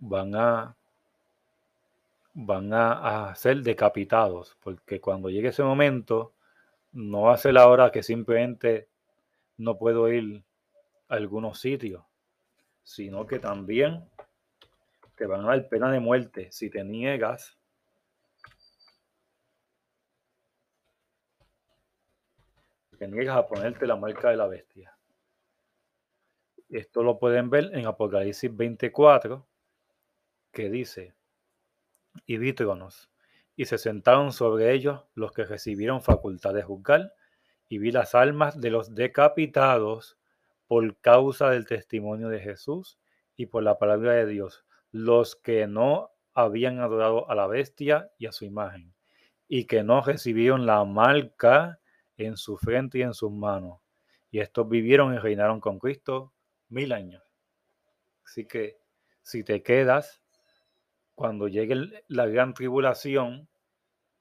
van 0.00 0.34
a 0.34 0.76
van 2.34 2.72
a, 2.72 3.28
a 3.30 3.34
ser 3.34 3.62
decapitados, 3.62 4.56
porque 4.62 5.00
cuando 5.00 5.28
llegue 5.28 5.48
ese 5.48 5.62
momento, 5.62 6.32
no 6.92 7.22
va 7.22 7.34
a 7.34 7.38
ser 7.38 7.54
la 7.54 7.68
hora 7.68 7.92
que 7.92 8.02
simplemente 8.02 8.88
no 9.58 9.76
puedo 9.76 10.10
ir 10.10 10.42
a 11.08 11.14
algunos 11.14 11.60
sitios, 11.60 12.02
sino 12.82 13.26
que 13.26 13.38
también 13.38 14.08
te 15.14 15.26
van 15.26 15.44
a 15.44 15.48
dar 15.48 15.68
pena 15.68 15.90
de 15.90 16.00
muerte 16.00 16.50
si 16.50 16.70
te 16.70 16.82
niegas 16.84 17.58
te 23.02 23.08
niegas 23.08 23.36
a 23.36 23.48
ponerte 23.48 23.84
la 23.84 23.96
marca 23.96 24.30
de 24.30 24.36
la 24.36 24.46
bestia. 24.46 24.96
Esto 26.68 27.02
lo 27.02 27.18
pueden 27.18 27.50
ver 27.50 27.70
en 27.72 27.84
Apocalipsis 27.86 28.56
24, 28.56 29.44
que 30.52 30.70
dice, 30.70 31.12
y 32.26 32.36
vítronos, 32.36 33.10
y 33.56 33.64
se 33.64 33.76
sentaron 33.76 34.32
sobre 34.32 34.72
ellos 34.72 35.02
los 35.14 35.32
que 35.32 35.44
recibieron 35.44 36.00
facultad 36.00 36.54
de 36.54 36.62
juzgar, 36.62 37.12
y 37.68 37.78
vi 37.78 37.90
las 37.90 38.14
almas 38.14 38.60
de 38.60 38.70
los 38.70 38.94
decapitados 38.94 40.16
por 40.68 40.96
causa 40.98 41.50
del 41.50 41.66
testimonio 41.66 42.28
de 42.28 42.38
Jesús 42.38 43.00
y 43.34 43.46
por 43.46 43.64
la 43.64 43.80
palabra 43.80 44.12
de 44.12 44.26
Dios, 44.26 44.64
los 44.92 45.34
que 45.34 45.66
no 45.66 46.12
habían 46.34 46.78
adorado 46.78 47.28
a 47.28 47.34
la 47.34 47.48
bestia 47.48 48.12
y 48.16 48.26
a 48.26 48.32
su 48.32 48.44
imagen, 48.44 48.94
y 49.48 49.64
que 49.64 49.82
no 49.82 50.02
recibieron 50.02 50.66
la 50.66 50.84
marca 50.84 51.80
en 52.24 52.36
su 52.36 52.56
frente 52.56 52.98
y 52.98 53.02
en 53.02 53.14
sus 53.14 53.30
manos. 53.30 53.80
Y 54.30 54.40
estos 54.40 54.68
vivieron 54.68 55.14
y 55.14 55.18
reinaron 55.18 55.60
con 55.60 55.78
Cristo 55.78 56.32
mil 56.68 56.92
años. 56.92 57.22
Así 58.24 58.46
que 58.46 58.78
si 59.20 59.44
te 59.44 59.62
quedas 59.62 60.22
cuando 61.14 61.48
llegue 61.48 62.02
la 62.08 62.26
gran 62.26 62.54
tribulación, 62.54 63.48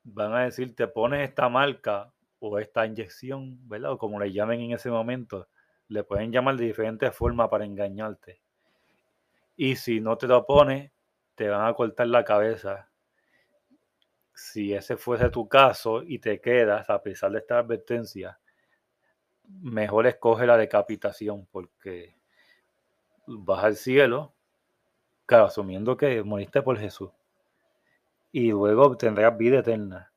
van 0.04 0.34
a 0.34 0.44
decir, 0.44 0.76
te 0.76 0.88
pones 0.88 1.28
esta 1.28 1.50
marca 1.50 2.14
o 2.40 2.60
esta 2.60 2.86
inyección, 2.86 3.68
¿verdad? 3.68 3.94
O 3.94 3.98
como 3.98 4.20
le 4.20 4.32
llamen 4.32 4.62
en 4.62 4.72
ese 4.74 4.90
momento, 4.90 5.48
le 5.88 6.04
pueden 6.04 6.32
llamar 6.32 6.58
de 6.58 6.66
diferentes 6.66 7.16
formas 7.16 7.50
para 7.50 7.66
engañarte. 7.66 8.42
Y 9.56 9.76
si 9.76 10.02
no 10.02 10.18
te 10.18 10.28
lo 10.28 10.46
pones, 10.46 10.92
te 11.36 11.48
van 11.50 11.68
a 11.68 11.74
cortar 11.74 12.08
la 12.08 12.24
cabeza. 12.24 12.91
Si 14.44 14.74
ese 14.74 14.98
fuese 14.98 15.30
tu 15.30 15.48
caso 15.48 16.02
y 16.02 16.18
te 16.18 16.42
quedas 16.42 16.90
a 16.90 17.02
pesar 17.04 17.32
de 17.32 17.40
esta 17.40 17.60
advertencia, 17.60 18.40
mejor 19.62 20.08
escoge 20.08 20.48
la 20.48 20.58
decapitación 20.58 21.46
porque 21.52 22.16
vas 23.28 23.64
al 23.64 23.76
cielo 23.76 24.34
Claro, 25.32 25.46
asumiendo 25.46 25.96
que 25.96 26.24
moriste 26.24 26.62
por 26.62 26.78
Jesús. 26.78 27.10
Y 28.34 28.52
luego 28.52 28.98
tendrás 28.98 29.38
vida 29.38 29.60
eterna. 29.60 30.12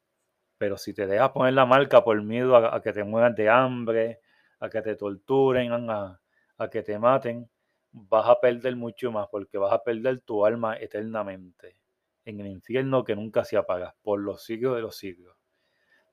Pero 0.59 0.77
si 0.77 0.93
te 0.93 1.07
dejas 1.07 1.31
poner 1.31 1.55
la 1.55 1.67
marca 1.67 2.03
por 2.03 2.21
miedo 2.21 2.57
a, 2.57 2.83
que 2.83 2.93
te 2.93 3.05
mueran 3.05 3.35
de 3.37 3.49
hambre, 3.49 4.21
a 4.59 4.69
que 4.69 4.83
te 4.83 4.97
torturen, 4.97 5.73
a, 5.91 6.21
a 6.59 6.69
que 6.69 6.83
te 6.83 6.99
maten, 6.99 7.49
vas 7.93 8.29
a 8.29 8.41
perder 8.41 8.75
mucho 8.75 9.13
más 9.13 9.29
porque 9.29 9.57
vas 9.57 9.73
a 9.73 9.85
perder 9.85 10.21
tu 10.23 10.45
alma 10.45 10.77
eternamente 10.79 11.77
en 12.25 12.41
el 12.41 12.47
infierno 12.47 13.05
que 13.05 13.17
nunca 13.17 13.45
se 13.45 13.57
apaga 13.57 13.95
por 14.03 14.21
los 14.21 14.45
siglos 14.45 14.77
de 14.77 14.83
los 14.83 14.97
siglos. 14.97 15.37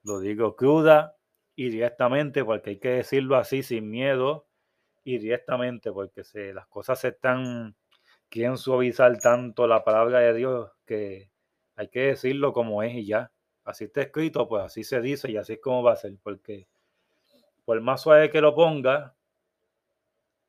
Lo 0.03 0.19
digo 0.19 0.55
cruda 0.55 1.15
y 1.55 1.69
directamente 1.69 2.43
porque 2.43 2.71
hay 2.71 2.79
que 2.79 2.89
decirlo 2.89 3.35
así 3.37 3.63
sin 3.63 3.89
miedo 3.89 4.47
y 5.03 5.17
directamente 5.17 5.91
porque 5.91 6.23
se, 6.23 6.53
las 6.53 6.67
cosas 6.67 6.99
se 6.99 7.09
están 7.09 7.75
quieren 8.29 8.57
suavizar 8.57 9.19
tanto 9.19 9.67
la 9.67 9.83
palabra 9.83 10.19
de 10.19 10.33
Dios 10.33 10.71
que 10.85 11.29
hay 11.75 11.89
que 11.89 12.07
decirlo 12.07 12.53
como 12.53 12.81
es 12.81 12.93
y 12.95 13.05
ya. 13.05 13.31
Así 13.63 13.83
está 13.83 14.01
escrito, 14.01 14.47
pues 14.47 14.63
así 14.63 14.83
se 14.83 15.01
dice 15.01 15.29
y 15.29 15.37
así 15.37 15.53
es 15.53 15.59
como 15.59 15.83
va 15.83 15.93
a 15.93 15.95
ser, 15.97 16.15
porque 16.23 16.67
por 17.65 17.79
más 17.81 18.01
suave 18.01 18.29
que 18.29 18.41
lo 18.41 18.55
ponga, 18.55 19.13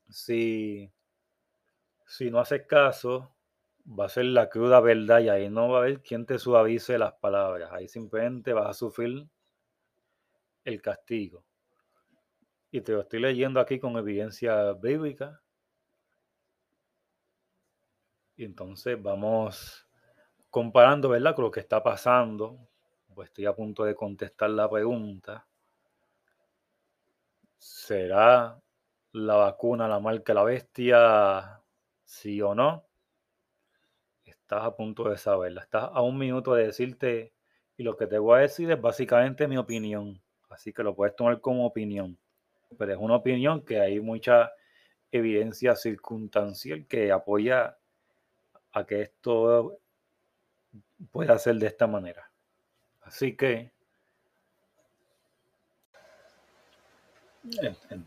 si, 0.08 0.90
si 2.06 2.30
no 2.30 2.38
haces 2.38 2.66
caso, 2.66 3.34
va 3.86 4.06
a 4.06 4.08
ser 4.08 4.26
la 4.26 4.48
cruda 4.48 4.80
verdad 4.80 5.20
y 5.20 5.28
ahí 5.28 5.50
no 5.50 5.68
va 5.68 5.78
a 5.78 5.82
haber 5.82 6.02
quien 6.02 6.26
te 6.26 6.38
suavice 6.38 6.98
las 6.98 7.14
palabras. 7.14 7.70
Ahí 7.72 7.88
simplemente 7.88 8.52
vas 8.52 8.68
a 8.68 8.74
sufrir 8.74 9.26
el 10.64 10.80
castigo. 10.80 11.44
Y 12.70 12.80
te 12.80 12.92
lo 12.92 13.00
estoy 13.00 13.20
leyendo 13.20 13.60
aquí 13.60 13.78
con 13.78 13.96
evidencia 13.96 14.72
bíblica. 14.72 15.42
Y 18.36 18.44
entonces 18.44 19.00
vamos 19.00 19.86
comparando, 20.48 21.10
¿verdad? 21.10 21.34
Con 21.34 21.44
lo 21.44 21.50
que 21.50 21.60
está 21.60 21.82
pasando. 21.82 22.58
Pues 23.14 23.28
estoy 23.28 23.46
a 23.46 23.54
punto 23.54 23.84
de 23.84 23.94
contestar 23.94 24.50
la 24.50 24.70
pregunta. 24.70 25.46
¿Será 27.58 28.58
la 29.12 29.34
vacuna 29.36 29.86
la 29.86 30.00
marca 30.00 30.32
la 30.32 30.44
bestia? 30.44 31.60
¿Sí 32.04 32.40
o 32.40 32.54
no? 32.54 32.91
Estás 34.52 34.66
a 34.66 34.76
punto 34.76 35.08
de 35.08 35.16
saberla. 35.16 35.62
Estás 35.62 35.88
a 35.94 36.02
un 36.02 36.18
minuto 36.18 36.52
de 36.52 36.66
decirte. 36.66 37.32
Y 37.78 37.84
lo 37.84 37.96
que 37.96 38.06
te 38.06 38.18
voy 38.18 38.36
a 38.36 38.42
decir 38.42 38.70
es 38.70 38.78
básicamente 38.78 39.48
mi 39.48 39.56
opinión. 39.56 40.20
Así 40.50 40.74
que 40.74 40.82
lo 40.82 40.94
puedes 40.94 41.16
tomar 41.16 41.40
como 41.40 41.64
opinión. 41.64 42.18
Pero 42.76 42.92
es 42.92 42.98
una 42.98 43.16
opinión 43.16 43.62
que 43.62 43.80
hay 43.80 43.98
mucha 43.98 44.52
evidencia 45.10 45.74
circunstancial 45.74 46.84
que 46.86 47.10
apoya 47.10 47.78
a 48.72 48.84
que 48.84 49.00
esto 49.00 49.78
pueda 51.10 51.38
ser 51.38 51.54
de 51.54 51.68
esta 51.68 51.86
manera. 51.86 52.30
Así 53.00 53.34
que, 53.34 53.70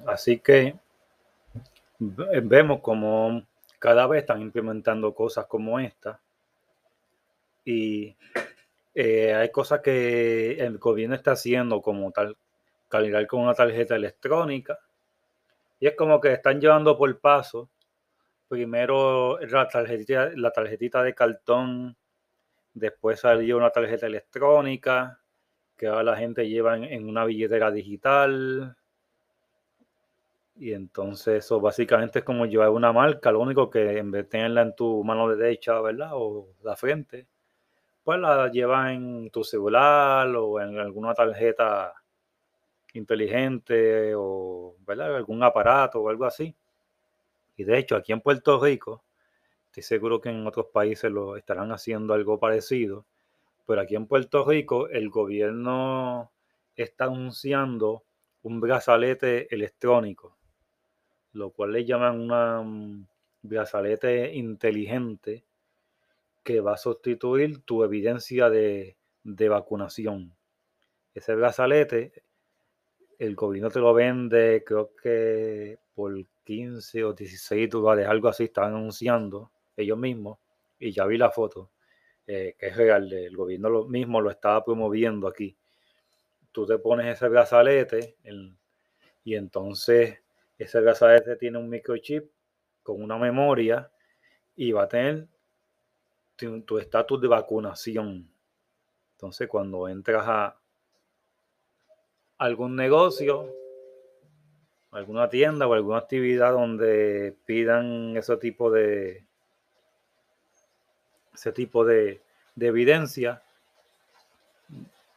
así 0.06 0.38
que 0.38 0.76
vemos 1.98 2.82
como 2.82 3.42
cada 3.80 4.06
vez 4.06 4.22
están 4.22 4.42
implementando 4.42 5.16
cosas 5.16 5.48
como 5.48 5.80
esta 5.80 6.22
y 7.66 8.16
eh, 8.94 9.34
hay 9.34 9.52
cosas 9.52 9.82
que 9.82 10.54
el 10.54 10.78
gobierno 10.78 11.16
está 11.16 11.32
haciendo 11.32 11.82
como 11.82 12.12
tal, 12.12 12.38
calidad 12.88 13.26
con 13.28 13.42
una 13.42 13.54
tarjeta 13.54 13.96
electrónica 13.96 14.80
y 15.80 15.88
es 15.88 15.96
como 15.96 16.22
que 16.22 16.32
están 16.32 16.62
llevando 16.62 16.98
por 16.98 17.20
paso 17.20 17.70
primero 18.48 19.40
la 19.40 19.68
tarjetita, 19.68 20.32
la 20.36 20.52
tarjetita 20.52 21.04
de 21.04 21.14
cartón, 21.16 21.98
después 22.74 23.20
salió 23.20 23.58
una 23.58 23.72
tarjeta 23.72 24.06
electrónica, 24.08 25.20
que 25.78 25.88
ahora 25.88 26.04
la 26.04 26.18
gente 26.18 26.48
lleva 26.48 26.78
en, 26.78 27.08
una 27.10 27.26
billetera 27.26 27.72
digital. 27.72 28.76
Y 30.58 30.72
entonces 30.72 31.46
eso 31.46 31.60
básicamente 31.60 32.20
es 32.20 32.26
como 32.26 32.46
llevar 32.46 32.70
una 32.70 32.94
marca, 32.94 33.32
lo 33.32 33.42
único 33.42 33.70
que 33.70 33.98
en 33.98 34.12
vez 34.12 34.24
de 34.24 34.30
tenerla 34.30 34.62
en 34.62 34.76
tu 34.76 35.04
mano 35.04 35.28
derecha, 35.28 35.82
¿verdad? 35.82 36.12
O 36.14 36.48
la 36.64 36.78
frente, 36.78 37.28
pues 38.06 38.20
la 38.20 38.50
llevas 38.50 38.94
en 38.94 39.30
tu 39.32 39.44
celular 39.44 40.34
o 40.38 40.62
en 40.62 40.80
alguna 40.80 41.14
tarjeta 41.14 41.94
inteligente 42.94 44.16
o. 44.16 44.78
Algún 44.88 45.44
aparato 45.44 46.00
o 46.00 46.10
algo 46.10 46.24
así. 46.24 46.56
Y 47.58 47.66
de 47.66 47.80
hecho, 47.80 47.98
aquí 47.98 48.14
en 48.14 48.22
Puerto 48.22 48.64
Rico 48.64 49.04
Estoy 49.76 49.98
seguro 49.98 50.22
que 50.22 50.30
en 50.30 50.48
otros 50.48 50.68
países 50.68 51.12
lo 51.12 51.36
estarán 51.36 51.74
haciendo 51.74 52.14
algo 52.14 52.40
parecido, 52.40 53.06
pero 53.68 53.82
aquí 53.82 53.98
en 53.98 54.08
Puerto 54.08 54.46
Rico 54.46 54.88
el 54.88 55.10
gobierno 55.10 56.32
está 56.78 57.04
anunciando 57.04 58.06
un 58.44 58.62
brazalete 58.62 59.54
electrónico, 59.54 60.38
lo 61.34 61.50
cual 61.50 61.74
le 61.74 61.84
llaman 61.84 62.22
un 62.22 63.08
brazalete 63.42 64.34
inteligente 64.36 65.44
que 66.46 66.62
va 66.62 66.76
a 66.76 66.78
sustituir 66.78 67.64
tu 67.66 67.84
evidencia 67.84 68.52
de, 68.52 68.96
de 69.24 69.50
vacunación. 69.50 70.32
Ese 71.14 71.34
brazalete, 71.34 72.14
el 73.18 73.36
gobierno 73.36 73.72
te 73.72 73.80
lo 73.80 73.94
vende, 73.96 74.64
creo 74.64 74.96
que 74.96 75.80
por 75.96 76.14
15 76.44 77.04
o 77.04 77.14
16 77.14 77.70
dólares, 77.70 78.08
algo 78.08 78.30
así, 78.30 78.44
están 78.44 78.76
anunciando 78.76 79.50
ellos 79.76 79.98
mismos, 79.98 80.38
y 80.80 80.92
ya 80.92 81.06
vi 81.08 81.18
la 81.18 81.32
foto, 81.32 81.72
eh, 82.28 82.56
que 82.60 82.68
es 82.68 82.78
real, 82.78 83.12
el 83.12 83.36
gobierno 83.36 83.70
lo 83.70 83.86
mismo 83.86 84.22
lo 84.22 84.30
estaba 84.30 84.64
promoviendo 84.64 85.28
aquí. 85.28 85.58
Tú 86.52 86.68
te 86.68 86.78
pones 86.78 87.08
ese 87.08 87.28
brazalete 87.28 88.18
y 89.24 89.36
entonces 89.36 90.20
ese 90.58 90.80
brazalete 90.80 91.36
tiene 91.38 91.58
un 91.58 91.70
microchip 91.70 92.30
con 92.84 93.02
una 93.02 93.18
memoria 93.18 93.92
y 94.56 94.72
va 94.72 94.84
a 94.84 94.88
tener 94.88 95.28
tu 96.36 96.78
estatus 96.78 97.22
de 97.22 97.28
vacunación. 97.28 98.28
Entonces, 99.14 99.48
cuando 99.48 99.88
entras 99.88 100.26
a 100.28 100.56
algún 102.38 102.76
negocio, 102.76 103.50
alguna 104.92 105.30
tienda 105.30 105.68
o 105.68 105.74
alguna 105.74 106.00
actividad 106.00 106.52
donde 106.52 107.36
pidan 107.46 108.16
ese 108.18 108.38
tipo 108.38 108.72
de 108.72 109.24
ese 111.34 111.52
tipo 111.52 111.84
de, 111.84 112.22
de 112.56 112.68
evidencia, 112.68 113.42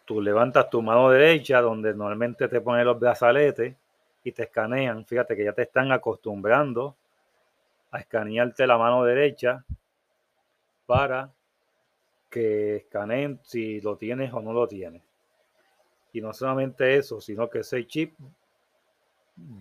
tú 0.05 0.21
levantas 0.21 0.69
tu 0.69 0.83
mano 0.83 1.11
derecha 1.11 1.61
donde 1.61 1.95
normalmente 1.95 2.49
te 2.49 2.61
ponen 2.61 2.85
los 2.85 2.99
brazaletes 2.99 3.77
y 4.25 4.33
te 4.33 4.45
escanean. 4.45 5.05
Fíjate 5.05 5.37
que 5.37 5.45
ya 5.45 5.53
te 5.53 5.63
están 5.63 5.93
acostumbrando 5.93 6.97
a 7.93 8.01
escanearte 8.01 8.67
la 8.67 8.79
mano 8.79 9.05
derecha 9.05 9.65
para 10.89 11.31
que 12.31 12.77
escaneen 12.77 13.39
si 13.43 13.79
lo 13.83 13.97
tienes 13.97 14.33
o 14.33 14.41
no 14.41 14.55
lo 14.55 14.67
tienes. 14.67 15.03
Y 16.15 16.23
no 16.23 16.33
solamente 16.33 16.97
eso, 16.97 17.21
sino 17.21 17.51
que 17.51 17.59
ese 17.59 17.87
chip 17.87 18.15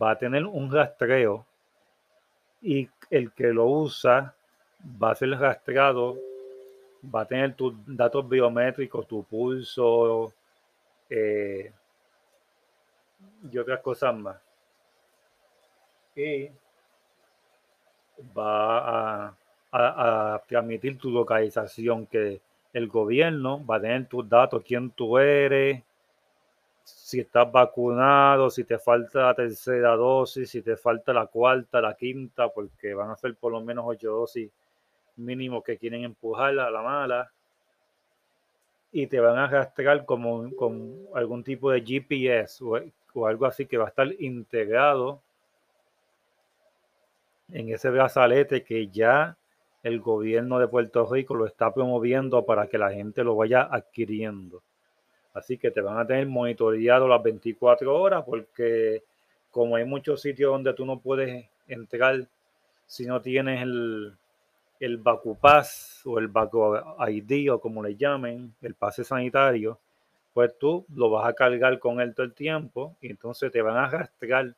va 0.01 0.11
a 0.11 0.17
tener 0.17 0.45
un 0.45 0.71
rastreo 0.71 1.45
y 2.61 2.89
el 3.09 3.33
que 3.33 3.47
lo 3.47 3.65
usa 3.65 4.33
va 5.03 5.11
a 5.11 5.15
ser 5.15 5.31
rastreado, 5.31 6.15
va 7.13 7.21
a 7.21 7.27
tener 7.27 7.55
tus 7.55 7.73
datos 7.85 8.27
biométricos, 8.29 9.05
tu 9.05 9.21
pulso 9.25 10.31
eh, 11.09 11.73
y 13.51 13.57
otras 13.57 13.81
cosas 13.81 14.15
más. 14.15 14.37
Y 16.15 16.49
va 18.35 19.25
a, 19.27 19.37
a 19.71 20.41
transmitir 20.47 20.97
tu 20.97 21.11
localización, 21.11 22.05
que 22.07 22.41
el 22.73 22.87
gobierno 22.87 23.65
va 23.65 23.77
a 23.77 23.81
tener 23.81 24.07
tus 24.07 24.27
datos, 24.27 24.63
quién 24.65 24.91
tú 24.91 25.17
eres, 25.17 25.83
si 26.87 27.19
estás 27.19 27.51
vacunado, 27.51 28.49
si 28.49 28.63
te 28.63 28.77
falta 28.79 29.27
la 29.27 29.33
tercera 29.33 29.95
dosis, 29.95 30.49
si 30.49 30.61
te 30.61 30.77
falta 30.77 31.11
la 31.11 31.27
cuarta, 31.27 31.81
la 31.81 31.95
quinta, 31.95 32.49
porque 32.49 32.93
van 32.93 33.11
a 33.11 33.17
ser 33.17 33.35
por 33.35 33.51
lo 33.51 33.61
menos 33.61 33.85
ocho 33.87 34.11
dosis 34.11 34.49
mínimo 35.17 35.61
que 35.61 35.77
quieren 35.77 36.03
empujarla 36.03 36.67
a 36.67 36.71
la 36.71 36.81
mala. 36.81 37.31
Y 38.91 39.07
te 39.07 39.19
van 39.19 39.37
a 39.37 39.47
rastrear 39.47 40.05
como 40.05 40.49
con 40.55 40.97
algún 41.13 41.43
tipo 41.43 41.71
de 41.71 41.81
GPS 41.81 42.63
o, 42.63 42.79
o 43.13 43.27
algo 43.27 43.45
así 43.45 43.65
que 43.65 43.77
va 43.77 43.85
a 43.85 43.89
estar 43.89 44.07
integrado 44.19 45.21
en 47.51 47.69
ese 47.69 47.89
brazalete 47.89 48.63
que 48.63 48.87
ya 48.87 49.35
el 49.87 50.01
gobierno 50.01 50.59
de 50.59 50.67
Puerto 50.67 51.05
Rico 51.05 51.33
lo 51.33 51.45
está 51.45 51.73
promoviendo 51.73 52.45
para 52.45 52.67
que 52.67 52.77
la 52.77 52.91
gente 52.91 53.23
lo 53.23 53.35
vaya 53.35 53.61
adquiriendo. 53.71 54.61
Así 55.33 55.57
que 55.57 55.71
te 55.71 55.81
van 55.81 55.97
a 55.97 56.05
tener 56.05 56.27
monitoreado 56.27 57.07
las 57.07 57.23
24 57.23 57.95
horas 57.95 58.23
porque 58.25 59.03
como 59.49 59.77
hay 59.77 59.85
muchos 59.85 60.21
sitios 60.21 60.51
donde 60.51 60.73
tú 60.73 60.85
no 60.85 60.99
puedes 60.99 61.45
entrar 61.67 62.27
si 62.85 63.05
no 63.05 63.21
tienes 63.21 63.61
el, 63.61 64.13
el 64.79 65.01
Pass 65.39 66.01
o 66.05 66.19
el 66.19 66.27
Bacu 66.27 66.75
ID 67.07 67.51
o 67.51 67.59
como 67.59 67.81
le 67.81 67.95
llamen, 67.95 68.53
el 68.61 68.75
pase 68.75 69.03
sanitario, 69.03 69.79
pues 70.33 70.57
tú 70.57 70.85
lo 70.93 71.09
vas 71.09 71.27
a 71.27 71.33
cargar 71.33 71.79
con 71.79 72.01
él 72.01 72.13
todo 72.13 72.25
el 72.25 72.33
tiempo 72.33 72.95
y 73.01 73.09
entonces 73.09 73.51
te 73.51 73.61
van 73.61 73.77
a 73.77 73.89
rastrear 73.89 74.53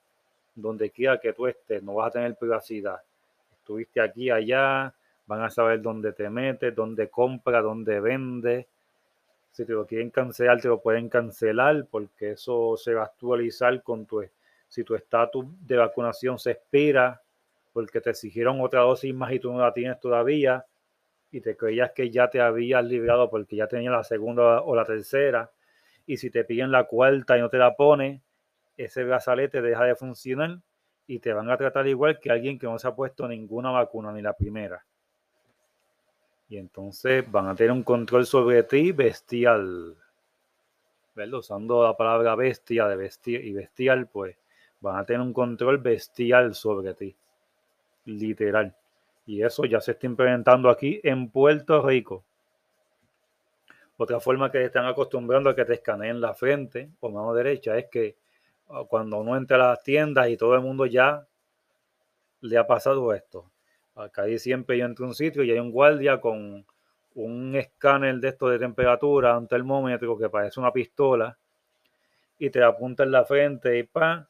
donde 0.55 0.89
quiera 0.89 1.19
que 1.19 1.33
tú 1.33 1.47
estés, 1.47 1.83
no 1.83 1.95
vas 1.95 2.07
a 2.07 2.11
tener 2.11 2.35
privacidad. 2.35 2.99
Estuviste 3.53 4.01
aquí, 4.01 4.29
allá, 4.29 4.93
van 5.29 5.43
a 5.43 5.51
saber 5.51 5.79
dónde 5.79 6.11
te 6.11 6.27
metes, 6.27 6.75
dónde 6.75 7.07
compras, 7.07 7.61
dónde 7.61 7.99
vendes 7.99 8.65
si 9.51 9.65
te 9.65 9.73
lo 9.73 9.85
quieren 9.85 10.09
cancelar, 10.09 10.59
te 10.59 10.67
lo 10.67 10.81
pueden 10.81 11.09
cancelar 11.09 11.85
porque 11.89 12.31
eso 12.31 12.77
se 12.77 12.93
va 12.93 13.01
a 13.01 13.05
actualizar 13.05 13.83
con 13.83 14.05
tu, 14.05 14.23
si 14.67 14.83
tu 14.83 14.95
estatus 14.95 15.45
de 15.67 15.77
vacunación 15.77 16.39
se 16.39 16.51
expira 16.51 17.21
porque 17.73 18.01
te 18.01 18.11
exigieron 18.11 18.61
otra 18.61 18.81
dosis 18.81 19.13
más 19.13 19.31
y 19.33 19.39
tú 19.39 19.51
no 19.51 19.59
la 19.59 19.73
tienes 19.73 19.99
todavía 19.99 20.65
y 21.31 21.41
te 21.41 21.55
creías 21.55 21.91
que 21.91 22.09
ya 22.09 22.29
te 22.29 22.41
habías 22.41 22.83
librado 22.83 23.29
porque 23.29 23.55
ya 23.55 23.67
tenías 23.67 23.91
la 23.91 24.03
segunda 24.03 24.61
o 24.61 24.75
la 24.75 24.85
tercera 24.85 25.51
y 26.07 26.17
si 26.17 26.31
te 26.31 26.43
piden 26.43 26.71
la 26.71 26.85
cuarta 26.85 27.37
y 27.37 27.41
no 27.41 27.49
te 27.49 27.57
la 27.57 27.75
pones, 27.75 28.21
ese 28.77 29.03
brazalete 29.03 29.61
deja 29.61 29.83
de 29.83 29.95
funcionar 29.95 30.59
y 31.05 31.19
te 31.19 31.33
van 31.33 31.49
a 31.49 31.57
tratar 31.57 31.87
igual 31.87 32.19
que 32.19 32.31
alguien 32.31 32.57
que 32.57 32.65
no 32.65 32.79
se 32.79 32.87
ha 32.87 32.95
puesto 32.95 33.27
ninguna 33.27 33.71
vacuna 33.71 34.11
ni 34.11 34.21
la 34.21 34.33
primera. 34.33 34.85
Y 36.49 36.57
entonces 36.57 37.29
van 37.31 37.47
a 37.47 37.55
tener 37.55 37.71
un 37.71 37.83
control 37.83 38.25
sobre 38.25 38.63
ti 38.63 38.91
bestial. 38.91 39.95
¿Verdad? 41.15 41.39
Usando 41.39 41.83
la 41.83 41.95
palabra 41.95 42.35
bestia 42.35 42.87
de 42.87 42.95
bestia 42.95 43.39
y 43.39 43.53
bestial, 43.53 44.07
pues 44.07 44.35
van 44.81 44.97
a 44.97 45.05
tener 45.05 45.21
un 45.21 45.31
control 45.31 45.77
bestial 45.77 46.55
sobre 46.55 46.95
ti. 46.95 47.15
Literal. 48.05 48.75
Y 49.27 49.43
eso 49.43 49.65
ya 49.65 49.79
se 49.79 49.91
está 49.91 50.07
implementando 50.07 50.69
aquí 50.69 50.99
en 51.03 51.29
Puerto 51.29 51.85
Rico. 51.85 52.23
Otra 53.97 54.19
forma 54.19 54.49
que 54.49 54.63
están 54.63 54.85
acostumbrando 54.85 55.51
a 55.51 55.55
que 55.55 55.65
te 55.65 55.73
escaneen 55.73 56.19
la 56.19 56.33
frente 56.33 56.89
o 57.01 57.09
mano 57.11 57.33
derecha 57.33 57.77
es 57.77 57.87
que 57.91 58.15
ah, 58.69 58.85
cuando 58.87 59.17
uno 59.17 59.37
entra 59.37 59.57
a 59.57 59.71
las 59.71 59.83
tiendas 59.83 60.29
y 60.29 60.37
todo 60.37 60.55
el 60.55 60.61
mundo 60.61 60.87
ya 60.87 61.27
le 62.41 62.57
ha 62.57 62.65
pasado 62.65 63.13
esto. 63.13 63.51
Acá 63.99 64.23
siempre 64.37 64.77
yo 64.77 64.85
entro 64.85 65.05
a 65.05 65.09
un 65.09 65.15
sitio 65.15 65.43
y 65.43 65.51
hay 65.51 65.59
un 65.59 65.71
guardia 65.71 66.21
con 66.21 66.65
un 67.15 67.55
escáner 67.55 68.15
de 68.15 68.29
esto 68.29 68.47
de 68.47 68.57
temperatura, 68.57 69.37
un 69.37 69.47
termómetro 69.47 70.17
que 70.17 70.29
parece 70.29 70.59
una 70.59 70.71
pistola 70.71 71.37
y 72.37 72.49
te 72.49 72.63
apunta 72.63 73.03
en 73.03 73.11
la 73.11 73.25
frente 73.25 73.77
y 73.77 73.83
pa 73.83 74.29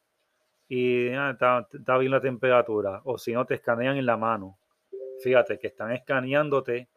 y 0.67 1.09
ah, 1.09 1.37
está, 1.71 1.97
bien 1.97 2.11
la 2.11 2.21
temperatura 2.21 3.01
o 3.03 3.17
si 3.17 3.33
no 3.33 3.45
te 3.45 3.55
escanean 3.55 3.97
en 3.97 4.05
la 4.05 4.17
mano. 4.17 4.57
Fíjate 5.21 5.59
que 5.59 5.67
están 5.67 5.91
escaneándote 5.91 6.89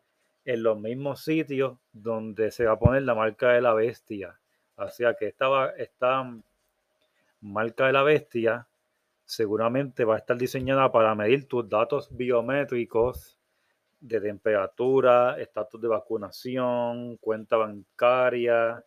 en 0.45 0.63
los 0.63 0.79
mismos 0.79 1.23
sitios 1.23 1.79
donde 1.93 2.51
se 2.51 2.65
va 2.65 2.73
a 2.73 2.79
poner 2.79 3.03
la 3.03 3.15
marca 3.15 3.51
de 3.51 3.61
la 3.61 3.75
bestia. 3.75 4.39
O 4.77 4.89
sea 4.89 5.15
que 5.15 5.29
esta, 5.29 5.71
esta 5.77 6.25
marca 7.41 7.87
de 7.87 7.93
la 7.93 8.03
bestia 8.03 8.67
seguramente 9.33 10.05
va 10.05 10.17
a 10.17 10.19
estar 10.19 10.37
diseñada 10.37 10.93
para 10.93 11.15
medir 11.15 11.49
tus 11.49 11.67
datos 11.67 12.15
biométricos 12.15 13.39
de 13.99 14.21
temperatura, 14.21 15.41
estatus 15.41 15.81
de 15.81 15.89
vacunación, 15.89 17.17
cuenta 17.17 17.57
bancaria. 17.57 18.85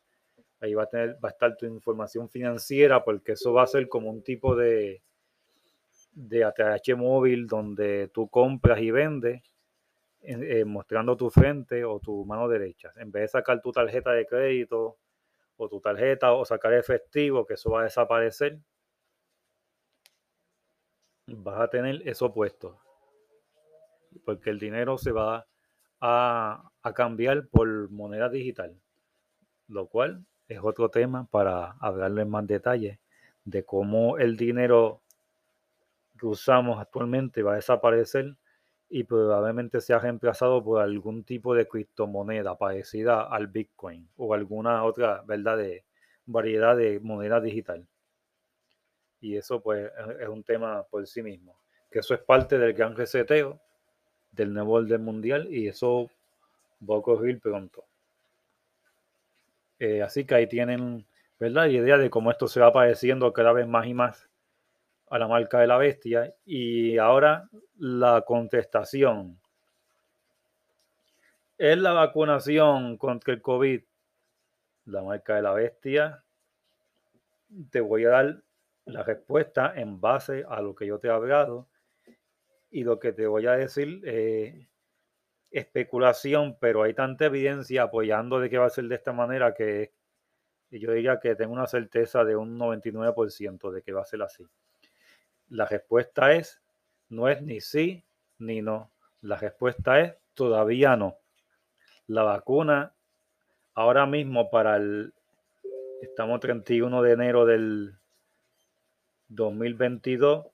Ahí 0.60 0.76
va 0.76 0.84
a, 0.84 0.86
tener, 0.86 1.16
va 1.16 1.30
a 1.30 1.32
estar 1.32 1.58
tu 1.58 1.66
información 1.66 2.30
financiera 2.30 3.04
porque 3.04 3.32
eso 3.32 3.54
va 3.54 3.64
a 3.64 3.68
ser 3.68 3.90
como 3.90 4.12
un 4.12 4.22
tipo 4.22 4.56
de, 4.56 5.02
de 6.12 6.44
ATH 6.44 6.96
móvil 6.96 7.48
donde 7.48 8.10
tú 8.10 8.30
compras 8.30 8.80
y 8.82 8.92
vendes 8.92 9.42
eh, 10.22 10.64
mostrando 10.64 11.18
tu 11.18 11.32
frente 11.32 11.84
o 11.84 12.00
tu 12.00 12.24
mano 12.24 12.48
derecha. 12.48 12.94
En 12.98 13.12
vez 13.12 13.24
de 13.24 13.28
sacar 13.30 13.62
tu 13.62 13.72
tarjeta 13.72 14.12
de 14.12 14.28
crédito 14.28 15.00
o 15.58 15.68
tu 15.68 15.82
tarjeta 15.82 16.34
o 16.34 16.46
sacar 16.46 16.74
efectivo, 16.74 17.48
que 17.48 17.56
eso 17.56 17.72
va 17.72 17.82
a 17.82 17.86
desaparecer, 17.86 18.60
vas 21.28 21.62
a 21.62 21.68
tener 21.68 22.08
eso 22.08 22.34
puesto. 22.34 22.80
Porque 24.24 24.50
el 24.50 24.60
dinero 24.60 24.98
se 24.98 25.12
va 25.12 25.46
a, 26.00 26.72
cambiar 26.94 27.48
por 27.48 27.90
moneda 27.90 28.30
digital. 28.30 28.80
Lo 29.68 29.88
cual 29.88 30.26
es 30.48 30.60
otro 30.62 30.90
tema 30.90 31.28
para 31.30 31.72
hablarlo 31.80 32.22
en 32.22 32.30
más 32.30 32.46
detalle 32.46 33.00
de 33.44 33.64
cómo 33.64 34.18
el 34.18 34.38
dinero 34.38 35.02
que 36.18 36.28
usamos 36.28 36.80
actualmente 36.80 37.44
va 37.44 37.54
a 37.54 37.56
desaparecer 37.56 38.38
y 38.88 39.04
probablemente 39.04 39.82
sea 39.82 40.00
reemplazado 40.00 40.64
por 40.64 40.82
algún 40.82 41.24
tipo 41.24 41.56
de 41.56 41.68
criptomoneda 41.68 42.56
parecida 42.58 43.24
al 43.24 43.48
Bitcoin 43.48 44.08
o 44.16 44.34
alguna 44.34 44.84
otra, 44.84 45.24
¿verdad?, 45.26 45.58
de 45.58 45.86
variedad 46.26 46.78
de 46.78 47.00
moneda 47.00 47.42
digital. 47.42 47.88
Y 49.22 49.38
eso 49.38 49.62
pues 49.62 49.92
es 50.20 50.28
un 50.28 50.44
tema 50.44 50.84
por 50.84 51.06
sí 51.08 51.24
mismo, 51.24 51.58
que 51.90 52.00
eso 52.00 52.14
es 52.14 52.22
parte 52.22 52.58
del 52.58 52.74
gran 52.74 52.96
reseteo 52.96 53.60
del 54.32 54.54
nuevo 54.54 54.74
orden 54.74 55.04
mundial 55.04 55.48
y 55.50 55.68
eso 55.68 56.10
va 56.82 56.96
a 56.96 57.00
ocurrir 57.00 57.40
pronto. 57.40 57.86
Eh, 59.80 60.02
así 60.02 60.26
que 60.26 60.36
ahí 60.36 60.48
tienen, 60.48 61.06
¿verdad?, 61.40 61.64
la 61.64 61.70
idea 61.70 61.98
de 61.98 62.10
cómo 62.10 62.32
esto 62.32 62.48
se 62.48 62.60
va 62.60 62.72
pareciendo 62.72 63.32
cada 63.34 63.54
vez 63.54 63.68
más 63.68 63.88
y 63.88 63.94
más 63.94 64.30
a 65.10 65.20
la 65.20 65.28
marca 65.28 65.60
de 65.60 65.68
la 65.68 65.78
bestia. 65.78 66.34
Y 66.46 66.98
ahora 66.98 67.50
la 67.78 68.22
contestación. 68.22 69.40
¿Es 71.58 71.78
la 71.78 71.94
vacunación 71.94 72.98
contra 72.98 73.34
el 73.34 73.42
COVID 73.42 73.82
la 74.86 75.02
marca 75.04 75.36
de 75.36 75.42
la 75.42 75.54
bestia? 75.54 76.24
Te 77.70 77.80
voy 77.80 78.06
a 78.06 78.10
dar 78.10 78.42
la 78.86 79.04
respuesta 79.04 79.74
en 79.76 80.00
base 80.00 80.46
a 80.48 80.62
lo 80.62 80.76
que 80.76 80.88
yo 80.88 81.00
te 81.00 81.08
he 81.08 81.12
hablado 81.12 81.68
y 82.70 82.84
lo 82.84 83.00
que 83.00 83.14
te 83.14 83.28
voy 83.28 83.48
a 83.48 83.54
decir 83.54 84.02
eh, 84.06 84.68
especulación, 85.52 86.58
pero 86.60 86.84
hay 86.84 86.94
tanta 86.94 87.26
evidencia 87.26 87.84
apoyando 87.84 88.40
de 88.40 88.50
que 88.50 88.58
va 88.58 88.66
a 88.66 88.70
ser 88.70 88.86
de 88.86 88.96
esta 88.96 89.14
manera 89.14 89.54
que 89.54 89.94
yo 90.70 90.92
diría 90.92 91.20
que 91.20 91.36
tengo 91.36 91.54
una 91.54 91.68
certeza 91.68 92.24
de 92.24 92.36
un 92.36 92.60
99% 92.60 93.72
de 93.72 93.82
que 93.82 93.94
va 93.94 94.02
a 94.02 94.06
ser 94.06 94.22
así. 94.22 94.46
La 95.50 95.66
respuesta 95.66 96.34
es, 96.34 96.62
no 97.10 97.30
es 97.30 97.42
ni 97.42 97.62
sí 97.62 98.04
ni 98.40 98.62
no. 98.62 98.92
La 99.22 99.38
respuesta 99.38 100.02
es, 100.02 100.16
todavía 100.34 100.96
no. 100.96 101.18
La 102.08 102.24
vacuna, 102.24 102.94
ahora 103.74 104.06
mismo 104.06 104.50
para 104.50 104.76
el, 104.76 105.14
estamos 106.02 106.40
31 106.40 107.02
de 107.02 107.12
enero 107.12 107.46
del 107.46 107.96
2022, 109.28 110.46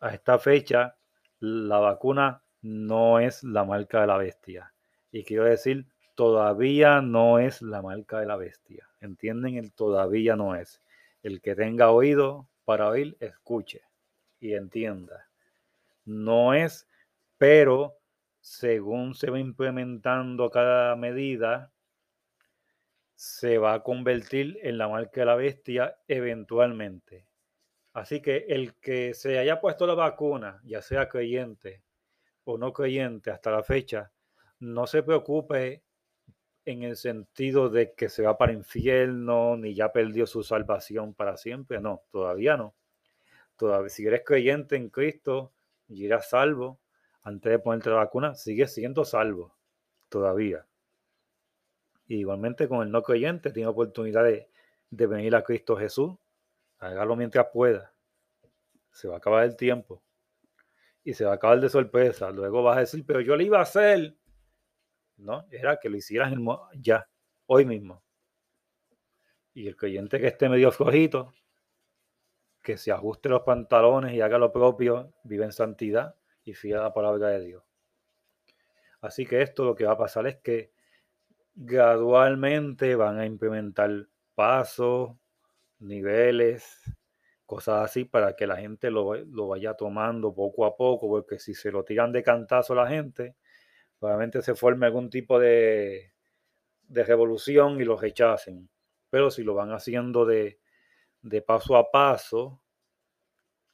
a 0.00 0.14
esta 0.14 0.38
fecha, 0.38 0.96
la 1.40 1.78
vacuna 1.78 2.42
no 2.62 3.20
es 3.20 3.42
la 3.44 3.64
marca 3.64 4.00
de 4.00 4.06
la 4.06 4.16
bestia. 4.16 4.72
Y 5.12 5.24
quiero 5.24 5.44
decir, 5.44 5.86
todavía 6.14 7.00
no 7.00 7.38
es 7.38 7.62
la 7.62 7.82
marca 7.82 8.20
de 8.20 8.26
la 8.26 8.36
bestia. 8.36 8.88
¿Entienden? 9.00 9.56
El 9.56 9.72
todavía 9.72 10.36
no 10.36 10.54
es. 10.54 10.82
El 11.22 11.40
que 11.40 11.54
tenga 11.54 11.90
oído 11.90 12.48
para 12.64 12.88
oír, 12.88 13.16
escuche 13.20 13.82
y 14.40 14.54
entienda. 14.54 15.28
No 16.04 16.54
es, 16.54 16.88
pero 17.38 17.98
según 18.40 19.14
se 19.14 19.30
va 19.30 19.38
implementando 19.38 20.50
cada 20.50 20.94
medida, 20.96 21.72
se 23.14 23.58
va 23.58 23.74
a 23.74 23.82
convertir 23.82 24.58
en 24.62 24.78
la 24.78 24.88
marca 24.88 25.20
de 25.20 25.26
la 25.26 25.36
bestia 25.36 25.98
eventualmente. 26.06 27.25
Así 27.96 28.20
que 28.20 28.46
el 28.48 28.74
que 28.74 29.14
se 29.14 29.38
haya 29.38 29.60
puesto 29.60 29.86
la 29.86 29.94
vacuna, 29.94 30.60
ya 30.64 30.82
sea 30.82 31.08
creyente 31.08 31.82
o 32.44 32.58
no 32.58 32.72
creyente 32.72 33.30
hasta 33.30 33.50
la 33.50 33.62
fecha, 33.62 34.12
no 34.58 34.86
se 34.86 35.02
preocupe 35.02 35.82
en 36.64 36.82
el 36.82 36.96
sentido 36.96 37.70
de 37.70 37.94
que 37.94 38.08
se 38.08 38.22
va 38.22 38.36
para 38.36 38.52
infierno 38.52 39.56
ni 39.56 39.74
ya 39.74 39.92
perdió 39.92 40.26
su 40.26 40.42
salvación 40.42 41.14
para 41.14 41.36
siempre. 41.36 41.80
No, 41.80 42.02
todavía 42.10 42.56
no 42.56 42.74
todavía, 43.56 43.88
si 43.88 44.06
eres 44.06 44.22
creyente 44.24 44.76
en 44.76 44.90
Cristo 44.90 45.52
y 45.88 46.06
eres 46.06 46.28
salvo, 46.28 46.80
antes 47.22 47.50
de 47.50 47.58
ponerte 47.58 47.90
la 47.90 47.96
vacuna, 47.96 48.34
sigues 48.34 48.72
siendo 48.72 49.04
salvo 49.04 49.56
todavía. 50.08 50.66
igualmente 52.08 52.68
con 52.68 52.82
el 52.82 52.92
no 52.92 53.02
creyente 53.02 53.50
tiene 53.50 53.68
oportunidad 53.68 54.24
de, 54.24 54.48
venir 54.90 55.34
a 55.34 55.42
Cristo 55.42 55.76
Jesús. 55.76 56.14
Hágalo 56.78 57.16
mientras 57.16 57.46
pueda. 57.52 57.92
Se 58.90 59.08
va 59.08 59.14
a 59.14 59.18
acabar 59.18 59.44
el 59.44 59.56
tiempo. 59.56 60.02
Y 61.02 61.14
se 61.14 61.24
va 61.24 61.32
a 61.32 61.34
acabar 61.36 61.60
de 61.60 61.68
sorpresa. 61.68 62.30
Luego 62.30 62.62
vas 62.62 62.78
a 62.78 62.80
decir, 62.80 63.04
pero 63.06 63.20
yo 63.20 63.36
lo 63.36 63.42
iba 63.42 63.58
a 63.58 63.62
hacer. 63.62 64.16
No, 65.16 65.46
era 65.50 65.78
que 65.78 65.88
lo 65.88 65.96
hicieras 65.96 66.32
ya, 66.74 67.08
hoy 67.46 67.64
mismo. 67.64 68.02
Y 69.54 69.66
el 69.66 69.76
creyente 69.76 70.20
que 70.20 70.26
esté 70.26 70.48
medio 70.48 70.70
flojito, 70.70 71.32
que 72.62 72.76
se 72.76 72.92
ajuste 72.92 73.28
los 73.28 73.42
pantalones 73.42 74.12
y 74.12 74.20
haga 74.20 74.38
lo 74.38 74.52
propio, 74.52 75.14
vive 75.24 75.44
en 75.44 75.52
santidad 75.52 76.16
y 76.44 76.52
fiel 76.52 76.78
a 76.78 76.82
la 76.82 76.92
palabra 76.92 77.28
de 77.28 77.40
Dios. 77.40 77.64
Así 79.00 79.24
que 79.24 79.40
esto 79.40 79.64
lo 79.64 79.74
que 79.74 79.84
va 79.84 79.92
a 79.92 79.98
pasar 79.98 80.26
es 80.26 80.36
que 80.38 80.72
gradualmente 81.54 82.94
van 82.96 83.18
a 83.18 83.24
implementar 83.24 84.08
pasos, 84.34 85.16
niveles, 85.78 86.82
cosas 87.46 87.84
así 87.84 88.04
para 88.04 88.34
que 88.36 88.46
la 88.46 88.56
gente 88.56 88.90
lo, 88.90 89.48
vaya 89.48 89.74
tomando 89.74 90.34
poco 90.34 90.66
a 90.66 90.76
poco, 90.76 91.08
porque 91.08 91.38
si 91.38 91.54
se 91.54 91.70
lo 91.70 91.84
tiran 91.84 92.12
de 92.12 92.22
cantazo 92.22 92.74
la 92.74 92.88
gente, 92.88 93.36
probablemente 93.98 94.42
se 94.42 94.54
forme 94.54 94.86
algún 94.86 95.10
tipo 95.10 95.38
de, 95.38 96.12
de 96.88 97.04
revolución 97.04 97.80
y 97.80 97.84
lo 97.84 97.96
rechacen. 97.96 98.68
Pero 99.10 99.30
si 99.30 99.44
lo 99.44 99.54
van 99.54 99.72
haciendo 99.72 100.26
de, 100.26 100.60
de 101.22 101.42
paso 101.42 101.76
a 101.76 101.90
paso, 101.90 102.62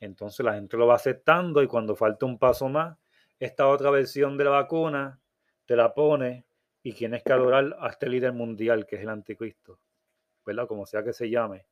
entonces 0.00 0.44
la 0.44 0.54
gente 0.54 0.76
lo 0.76 0.86
va 0.86 0.96
aceptando 0.96 1.62
y 1.62 1.66
cuando 1.66 1.96
falta 1.96 2.26
un 2.26 2.38
paso 2.38 2.68
más, 2.68 2.98
esta 3.38 3.68
otra 3.68 3.90
versión 3.90 4.36
de 4.36 4.44
la 4.44 4.50
vacuna 4.50 5.20
te 5.64 5.76
la 5.76 5.94
pone 5.94 6.46
y 6.82 6.92
tienes 6.92 7.22
que 7.22 7.32
adorar 7.32 7.76
a 7.78 7.88
este 7.88 8.08
líder 8.08 8.32
mundial 8.32 8.86
que 8.86 8.96
es 8.96 9.02
el 9.02 9.08
anticristo, 9.08 9.80
¿verdad? 10.44 10.66
Como 10.66 10.86
sea 10.86 11.02
que 11.02 11.12
se 11.12 11.30
llame. 11.30 11.66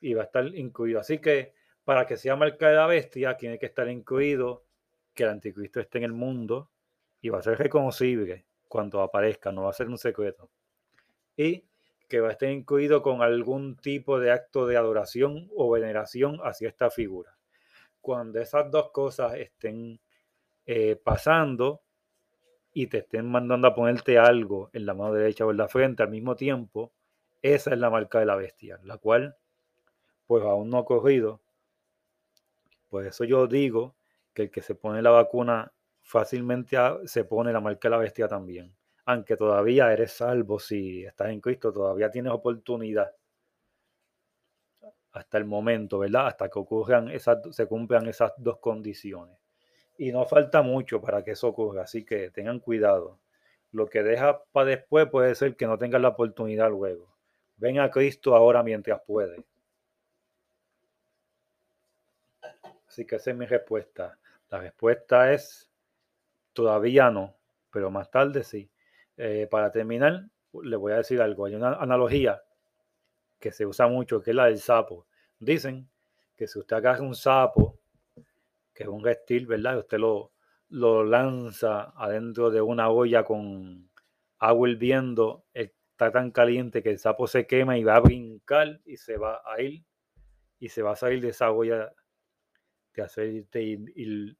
Y 0.00 0.14
va 0.14 0.22
a 0.22 0.26
estar 0.26 0.46
incluido. 0.54 1.00
Así 1.00 1.18
que 1.18 1.54
para 1.84 2.06
que 2.06 2.16
sea 2.16 2.36
marca 2.36 2.68
de 2.68 2.76
la 2.76 2.86
bestia, 2.86 3.36
tiene 3.36 3.58
que 3.58 3.66
estar 3.66 3.88
incluido 3.88 4.64
que 5.14 5.22
el 5.22 5.30
anticristo 5.30 5.80
esté 5.80 5.98
en 5.98 6.04
el 6.04 6.12
mundo 6.12 6.70
y 7.20 7.28
va 7.28 7.38
a 7.38 7.42
ser 7.42 7.58
reconocible 7.58 8.46
cuando 8.68 9.00
aparezca, 9.00 9.52
no 9.52 9.62
va 9.62 9.70
a 9.70 9.72
ser 9.72 9.88
un 9.88 9.98
secreto. 9.98 10.50
Y 11.36 11.64
que 12.08 12.20
va 12.20 12.28
a 12.28 12.32
estar 12.32 12.50
incluido 12.50 13.02
con 13.02 13.22
algún 13.22 13.76
tipo 13.76 14.18
de 14.20 14.30
acto 14.30 14.66
de 14.66 14.76
adoración 14.76 15.48
o 15.56 15.70
veneración 15.70 16.38
hacia 16.42 16.68
esta 16.68 16.90
figura. 16.90 17.36
Cuando 18.00 18.40
esas 18.40 18.70
dos 18.70 18.90
cosas 18.90 19.34
estén 19.34 20.00
eh, 20.66 20.96
pasando 20.96 21.82
y 22.72 22.86
te 22.88 22.98
estén 22.98 23.30
mandando 23.30 23.68
a 23.68 23.74
ponerte 23.74 24.18
algo 24.18 24.70
en 24.72 24.86
la 24.86 24.94
mano 24.94 25.14
derecha 25.14 25.46
o 25.46 25.50
en 25.50 25.56
la 25.56 25.68
frente 25.68 26.02
al 26.02 26.10
mismo 26.10 26.36
tiempo, 26.36 26.92
esa 27.42 27.72
es 27.72 27.78
la 27.78 27.90
marca 27.90 28.20
de 28.20 28.26
la 28.26 28.36
bestia, 28.36 28.78
la 28.82 28.98
cual 28.98 29.36
pues 30.26 30.44
aún 30.44 30.70
no 30.70 30.78
ha 30.78 30.80
ocurrido. 30.80 31.40
Por 32.88 33.06
eso 33.06 33.24
yo 33.24 33.46
digo 33.46 33.94
que 34.34 34.44
el 34.44 34.50
que 34.50 34.62
se 34.62 34.74
pone 34.74 35.02
la 35.02 35.10
vacuna 35.10 35.72
fácilmente 36.02 36.76
se 37.06 37.24
pone 37.24 37.52
la 37.52 37.60
marca 37.60 37.88
de 37.88 37.90
la 37.90 37.98
bestia 37.98 38.28
también 38.28 38.74
aunque 39.06 39.36
todavía 39.36 39.92
eres 39.92 40.12
salvo 40.12 40.58
si 40.58 41.04
estás 41.04 41.30
en 41.30 41.40
Cristo, 41.40 41.72
todavía 41.72 42.10
tienes 42.10 42.32
oportunidad 42.32 43.14
hasta 45.12 45.38
el 45.38 45.44
momento, 45.44 46.00
¿verdad? 46.00 46.26
Hasta 46.26 46.48
que 46.48 46.58
ocurran 46.58 47.08
esas, 47.10 47.38
se 47.54 47.66
cumplan 47.66 48.06
esas 48.08 48.32
dos 48.36 48.58
condiciones. 48.58 49.38
Y 49.96 50.12
no 50.12 50.26
falta 50.26 50.60
mucho 50.60 51.00
para 51.00 51.24
que 51.24 51.30
eso 51.30 51.48
ocurra, 51.48 51.84
así 51.84 52.04
que 52.04 52.30
tengan 52.30 52.58
cuidado. 52.58 53.18
Lo 53.70 53.86
que 53.86 54.02
deja 54.02 54.42
para 54.52 54.66
después 54.66 55.08
puede 55.08 55.34
ser 55.36 55.56
que 55.56 55.66
no 55.66 55.78
tengan 55.78 56.02
la 56.02 56.08
oportunidad 56.08 56.68
luego. 56.68 57.14
Ven 57.56 57.78
a 57.78 57.90
Cristo 57.90 58.34
ahora 58.34 58.62
mientras 58.62 59.00
puede. 59.06 59.42
Así 62.96 63.04
que 63.04 63.16
esa 63.16 63.30
es 63.30 63.36
mi 63.36 63.44
respuesta. 63.44 64.18
La 64.48 64.58
respuesta 64.58 65.30
es 65.30 65.70
todavía 66.54 67.10
no, 67.10 67.36
pero 67.70 67.90
más 67.90 68.10
tarde 68.10 68.42
sí. 68.42 68.70
Eh, 69.18 69.46
para 69.50 69.70
terminar, 69.70 70.24
le 70.62 70.76
voy 70.76 70.92
a 70.94 70.96
decir 70.96 71.20
algo. 71.20 71.44
Hay 71.44 71.56
una 71.56 71.74
analogía 71.74 72.42
que 73.38 73.52
se 73.52 73.66
usa 73.66 73.86
mucho, 73.86 74.22
que 74.22 74.30
es 74.30 74.36
la 74.36 74.46
del 74.46 74.58
sapo. 74.58 75.06
Dicen 75.38 75.90
que 76.36 76.46
si 76.46 76.58
usted 76.58 76.76
agarra 76.76 77.02
un 77.02 77.14
sapo, 77.14 77.78
que 78.72 78.84
es 78.84 78.88
un 78.88 79.04
reptil, 79.04 79.46
¿verdad? 79.46 79.76
usted 79.76 79.98
lo, 79.98 80.32
lo 80.70 81.04
lanza 81.04 81.92
adentro 81.96 82.50
de 82.50 82.62
una 82.62 82.88
olla 82.88 83.24
con 83.24 83.90
agua 84.38 84.70
hirviendo, 84.70 85.44
está 85.52 86.12
tan 86.12 86.30
caliente 86.30 86.82
que 86.82 86.92
el 86.92 86.98
sapo 86.98 87.26
se 87.26 87.46
quema 87.46 87.76
y 87.76 87.84
va 87.84 87.96
a 87.96 88.00
brincar 88.00 88.80
y 88.86 88.96
se 88.96 89.18
va 89.18 89.42
a 89.44 89.60
ir 89.60 89.84
y 90.58 90.70
se 90.70 90.80
va 90.80 90.92
a 90.92 90.96
salir 90.96 91.20
de 91.20 91.28
esa 91.28 91.50
olla 91.50 91.92
de 92.96 93.02
aceite 93.02 93.78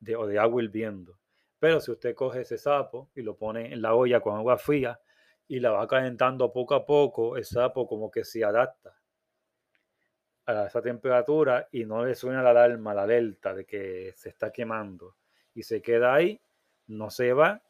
de, 0.01 0.17
o 0.17 0.27
de 0.27 0.39
agua 0.39 0.63
hirviendo. 0.63 1.19
Pero 1.59 1.81
si 1.81 1.91
usted 1.91 2.15
coge 2.15 2.41
ese 2.41 2.59
sapo 2.59 3.11
y 3.15 3.23
lo 3.23 3.37
pone 3.37 3.73
en 3.73 3.83
la 3.83 3.95
olla 3.95 4.21
con 4.21 4.37
agua 4.37 4.59
fría 4.59 4.99
y 5.47 5.61
la 5.61 5.71
va 5.71 5.87
calentando 5.87 6.53
poco 6.53 6.75
a 6.75 6.85
poco, 6.85 7.37
el 7.37 7.45
sapo 7.45 7.87
como 7.87 8.11
que 8.11 8.25
se 8.25 8.45
adapta 8.45 8.95
a 10.47 10.67
esa 10.67 10.81
temperatura 10.81 11.69
y 11.73 11.85
no 11.85 12.05
le 12.05 12.15
suena 12.15 12.43
la 12.43 12.51
alarma, 12.51 12.95
la 12.95 13.03
alerta 13.03 13.55
de 13.55 13.65
que 13.65 14.13
se 14.17 14.29
está 14.29 14.51
quemando. 14.51 15.17
Y 15.55 15.63
se 15.63 15.81
queda 15.81 16.15
ahí 16.15 16.41
no 16.87 17.11
se 17.11 17.33
va, 17.33 17.63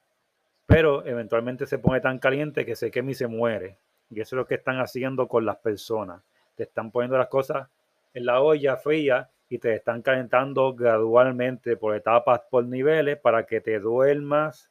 pero 0.66 1.06
eventualmente 1.06 1.66
se 1.66 1.78
pone 1.78 2.00
tan 2.00 2.18
caliente 2.18 2.66
que 2.66 2.76
se 2.76 2.90
quema 2.90 3.12
y 3.12 3.14
se 3.14 3.26
muere. 3.26 3.78
Y 4.10 4.20
eso 4.20 4.36
es 4.36 4.38
lo 4.38 4.46
que 4.46 4.56
están 4.56 4.78
haciendo 4.78 5.26
con 5.28 5.44
las 5.44 5.56
personas. 5.56 6.22
Te 6.54 6.64
están 6.64 6.90
poniendo 6.90 7.18
las 7.18 7.28
cosas 7.28 7.68
en 8.14 8.26
la 8.26 8.40
olla 8.40 8.76
fría 8.76 9.30
y 9.48 9.58
te 9.58 9.74
están 9.74 10.02
calentando 10.02 10.74
gradualmente 10.74 11.76
por 11.76 11.94
etapas, 11.94 12.40
por 12.50 12.64
niveles, 12.64 13.18
para 13.18 13.46
que 13.46 13.60
te 13.60 13.78
duermas, 13.78 14.70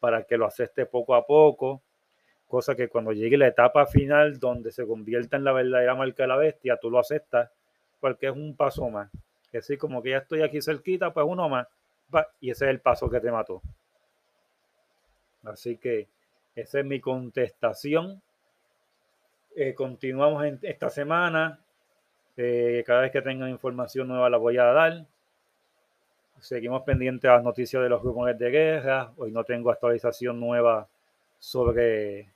para 0.00 0.24
que 0.24 0.36
lo 0.36 0.46
aceptes 0.46 0.86
poco 0.88 1.14
a 1.14 1.26
poco. 1.26 1.82
Cosa 2.48 2.74
que 2.74 2.88
cuando 2.88 3.12
llegue 3.12 3.36
la 3.36 3.46
etapa 3.46 3.86
final, 3.86 4.38
donde 4.38 4.72
se 4.72 4.86
convierta 4.86 5.36
en 5.36 5.44
la 5.44 5.52
verdadera 5.52 5.94
marca 5.94 6.24
de 6.24 6.28
la 6.28 6.36
bestia, 6.36 6.78
tú 6.80 6.90
lo 6.90 6.98
aceptas 6.98 7.50
porque 8.00 8.26
es 8.26 8.32
un 8.32 8.56
paso 8.56 8.88
más. 8.88 9.10
Que 9.50 9.58
así 9.58 9.76
como 9.76 10.02
que 10.02 10.10
ya 10.10 10.18
estoy 10.18 10.42
aquí 10.42 10.60
cerquita, 10.60 11.12
pues 11.12 11.26
uno 11.28 11.48
más. 11.48 11.66
Y 12.40 12.50
ese 12.50 12.64
es 12.64 12.70
el 12.70 12.80
paso 12.80 13.08
que 13.08 13.20
te 13.20 13.30
mató. 13.30 13.62
Así 15.44 15.76
que 15.76 16.08
esa 16.54 16.80
es 16.80 16.84
mi 16.84 17.00
contestación. 17.00 18.20
Eh, 19.54 19.74
continuamos 19.74 20.44
en 20.44 20.58
esta 20.62 20.90
semana. 20.90 21.60
Eh, 22.40 22.84
cada 22.86 23.00
vez 23.00 23.10
que 23.10 23.20
tenga 23.20 23.50
información 23.50 24.06
nueva 24.06 24.30
la 24.30 24.36
voy 24.36 24.58
a 24.58 24.66
dar. 24.66 25.04
Seguimos 26.38 26.82
pendientes 26.82 27.28
a 27.28 27.34
las 27.34 27.42
noticias 27.42 27.82
de 27.82 27.88
los 27.88 28.00
grupos 28.00 28.38
de 28.38 28.50
guerra. 28.50 29.10
Hoy 29.16 29.32
no 29.32 29.42
tengo 29.42 29.72
actualización 29.72 30.38
nueva 30.38 30.86
sobre 31.40 32.28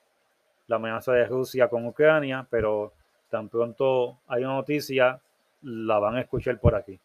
la 0.66 0.74
amenaza 0.74 1.12
de 1.12 1.24
Rusia 1.26 1.68
con 1.68 1.86
Ucrania, 1.86 2.44
pero 2.50 2.92
tan 3.30 3.48
pronto 3.48 4.18
hay 4.26 4.42
una 4.42 4.54
noticia, 4.54 5.20
la 5.62 6.00
van 6.00 6.16
a 6.16 6.22
escuchar 6.22 6.58
por 6.58 6.74
aquí. 6.74 6.98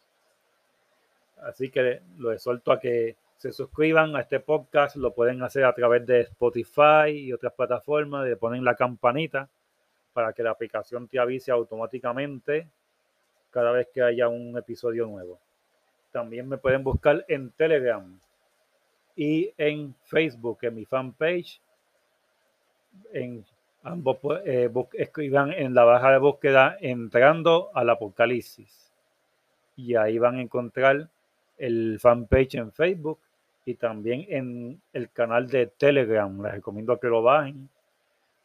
Así 1.42 1.70
que 1.70 2.02
lo 2.16 2.32
exhorto 2.32 2.72
a 2.72 2.80
que 2.80 3.14
se 3.36 3.52
suscriban 3.52 4.16
a 4.16 4.22
este 4.22 4.40
podcast. 4.40 4.96
Lo 4.96 5.14
pueden 5.14 5.40
hacer 5.44 5.64
a 5.64 5.72
través 5.72 6.04
de 6.04 6.22
Spotify 6.22 7.10
y 7.10 7.32
otras 7.32 7.52
plataformas. 7.52 8.26
Le 8.26 8.34
ponen 8.34 8.64
la 8.64 8.74
campanita 8.74 9.48
para 10.12 10.32
que 10.32 10.42
la 10.42 10.50
aplicación 10.50 11.06
te 11.06 11.20
avise 11.20 11.52
automáticamente 11.52 12.66
cada 13.50 13.72
vez 13.72 13.88
que 13.92 14.02
haya 14.02 14.28
un 14.28 14.56
episodio 14.56 15.06
nuevo. 15.06 15.38
También 16.12 16.48
me 16.48 16.58
pueden 16.58 16.82
buscar 16.82 17.24
en 17.28 17.50
Telegram 17.50 18.18
y 19.16 19.52
en 19.58 19.94
Facebook, 20.04 20.58
en 20.62 20.74
mi 20.74 20.84
fanpage. 20.84 21.60
En 23.12 23.44
ambos 23.82 24.18
eh, 24.44 24.70
escriban 24.94 25.52
en 25.52 25.74
la 25.74 25.84
baja 25.84 26.12
de 26.12 26.18
búsqueda 26.18 26.76
entrando 26.80 27.70
al 27.74 27.90
apocalipsis. 27.90 28.92
Y 29.76 29.94
ahí 29.94 30.18
van 30.18 30.36
a 30.36 30.42
encontrar 30.42 31.08
el 31.56 31.98
fanpage 32.00 32.54
en 32.54 32.72
Facebook 32.72 33.18
y 33.64 33.74
también 33.74 34.24
en 34.28 34.80
el 34.92 35.10
canal 35.10 35.48
de 35.48 35.66
Telegram. 35.66 36.42
Les 36.42 36.52
recomiendo 36.52 36.98
que 36.98 37.08
lo 37.08 37.22
bajen 37.22 37.68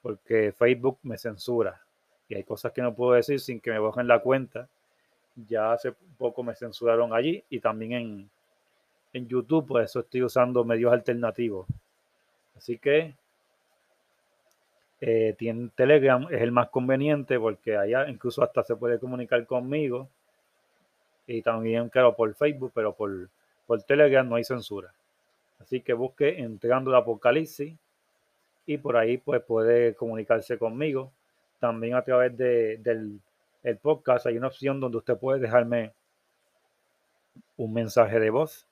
porque 0.01 0.51
Facebook 0.51 0.99
me 1.04 1.18
censura 1.18 1.82
y 2.28 2.36
hay 2.36 2.43
cosas 2.43 2.72
que 2.72 2.82
no 2.82 2.93
puedo 2.93 3.14
decir 3.14 3.39
sin 3.39 3.60
que 3.60 3.72
me 3.72 3.80
bajen 3.80 4.08
la 4.08 4.20
cuenta. 4.20 4.68
Ya 5.36 5.74
hace 5.74 5.94
poco 6.18 6.44
me 6.44 6.56
censuraron 6.56 7.14
allí 7.14 7.44
y 7.50 7.60
también 7.60 7.92
en, 7.94 8.30
en 9.14 9.28
YouTube, 9.28 9.68
por 9.68 9.82
eso 9.82 10.02
estoy 10.02 10.24
usando 10.24 10.64
medios 10.64 10.94
alternativos. 10.94 11.68
Así 12.56 12.78
que 12.78 13.16
eh, 15.02 15.36
tiene 15.38 15.70
Telegram, 15.76 16.28
es 16.32 16.42
el 16.42 16.52
más 16.52 16.70
conveniente 16.70 17.40
porque 17.40 17.76
allá 17.76 18.08
incluso 18.08 18.42
hasta 18.44 18.64
se 18.64 18.76
puede 18.76 19.00
comunicar 19.00 19.46
conmigo 19.46 20.08
y 21.28 21.42
también, 21.42 21.90
claro, 21.90 22.16
por 22.16 22.34
Facebook, 22.36 22.72
pero 22.74 22.94
por, 22.94 23.30
por 23.66 23.82
Telegram 23.84 24.28
no 24.28 24.36
hay 24.36 24.44
censura. 24.44 24.94
Así 25.60 25.82
que 25.82 25.94
busque 25.94 26.40
entrando 26.40 26.92
el 26.92 26.98
Apocalipsis 26.98 27.76
y 28.66 28.78
por 28.78 28.98
ahí 28.98 29.18
pues 29.18 29.42
puede 29.44 29.96
comunicarse 29.96 30.58
conmigo. 30.58 31.12
También 31.60 31.96
a 31.96 32.02
través 32.02 32.38
de, 32.38 32.78
del 32.78 33.20
el 33.64 33.78
podcast 33.78 34.26
hay 34.26 34.38
una 34.38 34.47
opción 34.47 34.80
donde 34.80 34.97
usted 34.97 35.18
puede 35.18 35.39
dejarme 35.39 35.93
un 37.57 37.74
mensaje 37.74 38.20
de 38.20 38.30
voz 38.30 38.68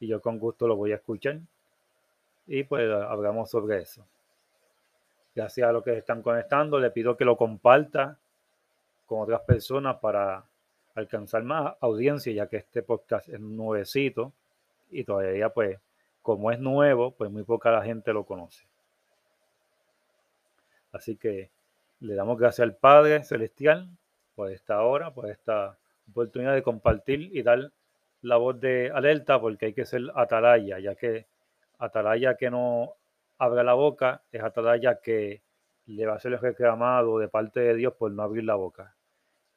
y 0.00 0.08
yo 0.08 0.20
con 0.20 0.38
gusto 0.38 0.66
lo 0.66 0.76
voy 0.76 0.92
a 0.92 0.96
escuchar 0.96 1.38
y 2.46 2.64
pues 2.64 2.90
hablamos 2.90 3.50
sobre 3.50 3.78
eso. 3.78 4.04
Gracias 5.34 5.68
a 5.68 5.72
los 5.72 5.84
que 5.84 5.96
están 5.96 6.22
conectando, 6.22 6.80
le 6.80 6.90
pido 6.90 7.16
que 7.16 7.24
lo 7.24 7.36
comparta 7.36 8.18
con 9.06 9.20
otras 9.20 9.42
personas 9.42 9.96
para 9.98 10.44
alcanzar 10.94 11.44
más 11.44 11.74
audiencia, 11.80 12.32
ya 12.32 12.48
que 12.48 12.56
este 12.56 12.82
podcast 12.82 13.28
es 13.28 13.38
nuevecito 13.38 14.32
y 14.90 15.04
todavía, 15.04 15.50
pues, 15.50 15.78
como 16.22 16.50
es 16.50 16.58
nuevo, 16.58 17.12
pues 17.12 17.30
muy 17.30 17.44
poca 17.44 17.70
la 17.70 17.82
gente 17.82 18.12
lo 18.12 18.24
conoce. 18.24 18.64
Así 20.92 21.16
que 21.16 21.50
le 22.00 22.14
damos 22.14 22.38
gracias 22.38 22.64
al 22.64 22.74
Padre 22.74 23.22
Celestial 23.22 23.88
por 24.38 24.52
esta 24.52 24.82
hora, 24.82 25.12
por 25.12 25.28
esta 25.28 25.76
oportunidad 26.08 26.54
de 26.54 26.62
compartir 26.62 27.36
y 27.36 27.42
dar 27.42 27.72
la 28.22 28.36
voz 28.36 28.60
de 28.60 28.88
alerta, 28.94 29.40
porque 29.40 29.66
hay 29.66 29.72
que 29.72 29.84
ser 29.84 30.02
atalaya, 30.14 30.78
ya 30.78 30.94
que 30.94 31.26
atalaya 31.78 32.36
que 32.36 32.48
no 32.48 32.94
abra 33.36 33.64
la 33.64 33.74
boca 33.74 34.22
es 34.30 34.40
atalaya 34.40 35.00
que 35.02 35.42
le 35.86 36.06
va 36.06 36.14
a 36.14 36.20
ser 36.20 36.40
reclamado 36.40 37.18
de 37.18 37.26
parte 37.26 37.58
de 37.58 37.74
Dios 37.74 37.94
por 37.94 38.12
no 38.12 38.22
abrir 38.22 38.44
la 38.44 38.54
boca 38.54 38.94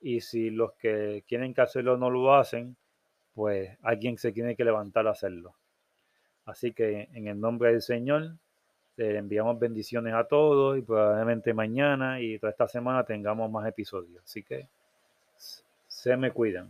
y 0.02 0.22
si 0.22 0.50
los 0.50 0.74
que 0.74 1.24
quieren 1.28 1.54
que 1.54 1.62
hacerlo 1.62 1.96
no 1.96 2.10
lo 2.10 2.34
hacen, 2.34 2.76
pues 3.36 3.78
alguien 3.84 4.18
se 4.18 4.32
tiene 4.32 4.56
que 4.56 4.66
levantar 4.66 5.06
a 5.06 5.12
hacerlo. 5.12 5.54
Así 6.46 6.74
que 6.74 7.08
en 7.14 7.28
el 7.28 7.40
nombre 7.40 7.72
del 7.72 7.84
Señor, 7.84 8.32
enviamos 9.02 9.60
bendiciones 9.60 10.14
a 10.14 10.24
todos 10.24 10.78
y 10.78 10.82
probablemente 10.82 11.54
mañana 11.54 12.20
y 12.22 12.38
toda 12.40 12.52
esta 12.52 12.68
semana 12.68 13.04
tengamos 13.04 13.50
más 13.52 13.68
episodios. 13.68 14.24
Así 14.24 14.44
que 14.44 14.68
se 15.88 16.18
me 16.18 16.32
cuidan. 16.32 16.70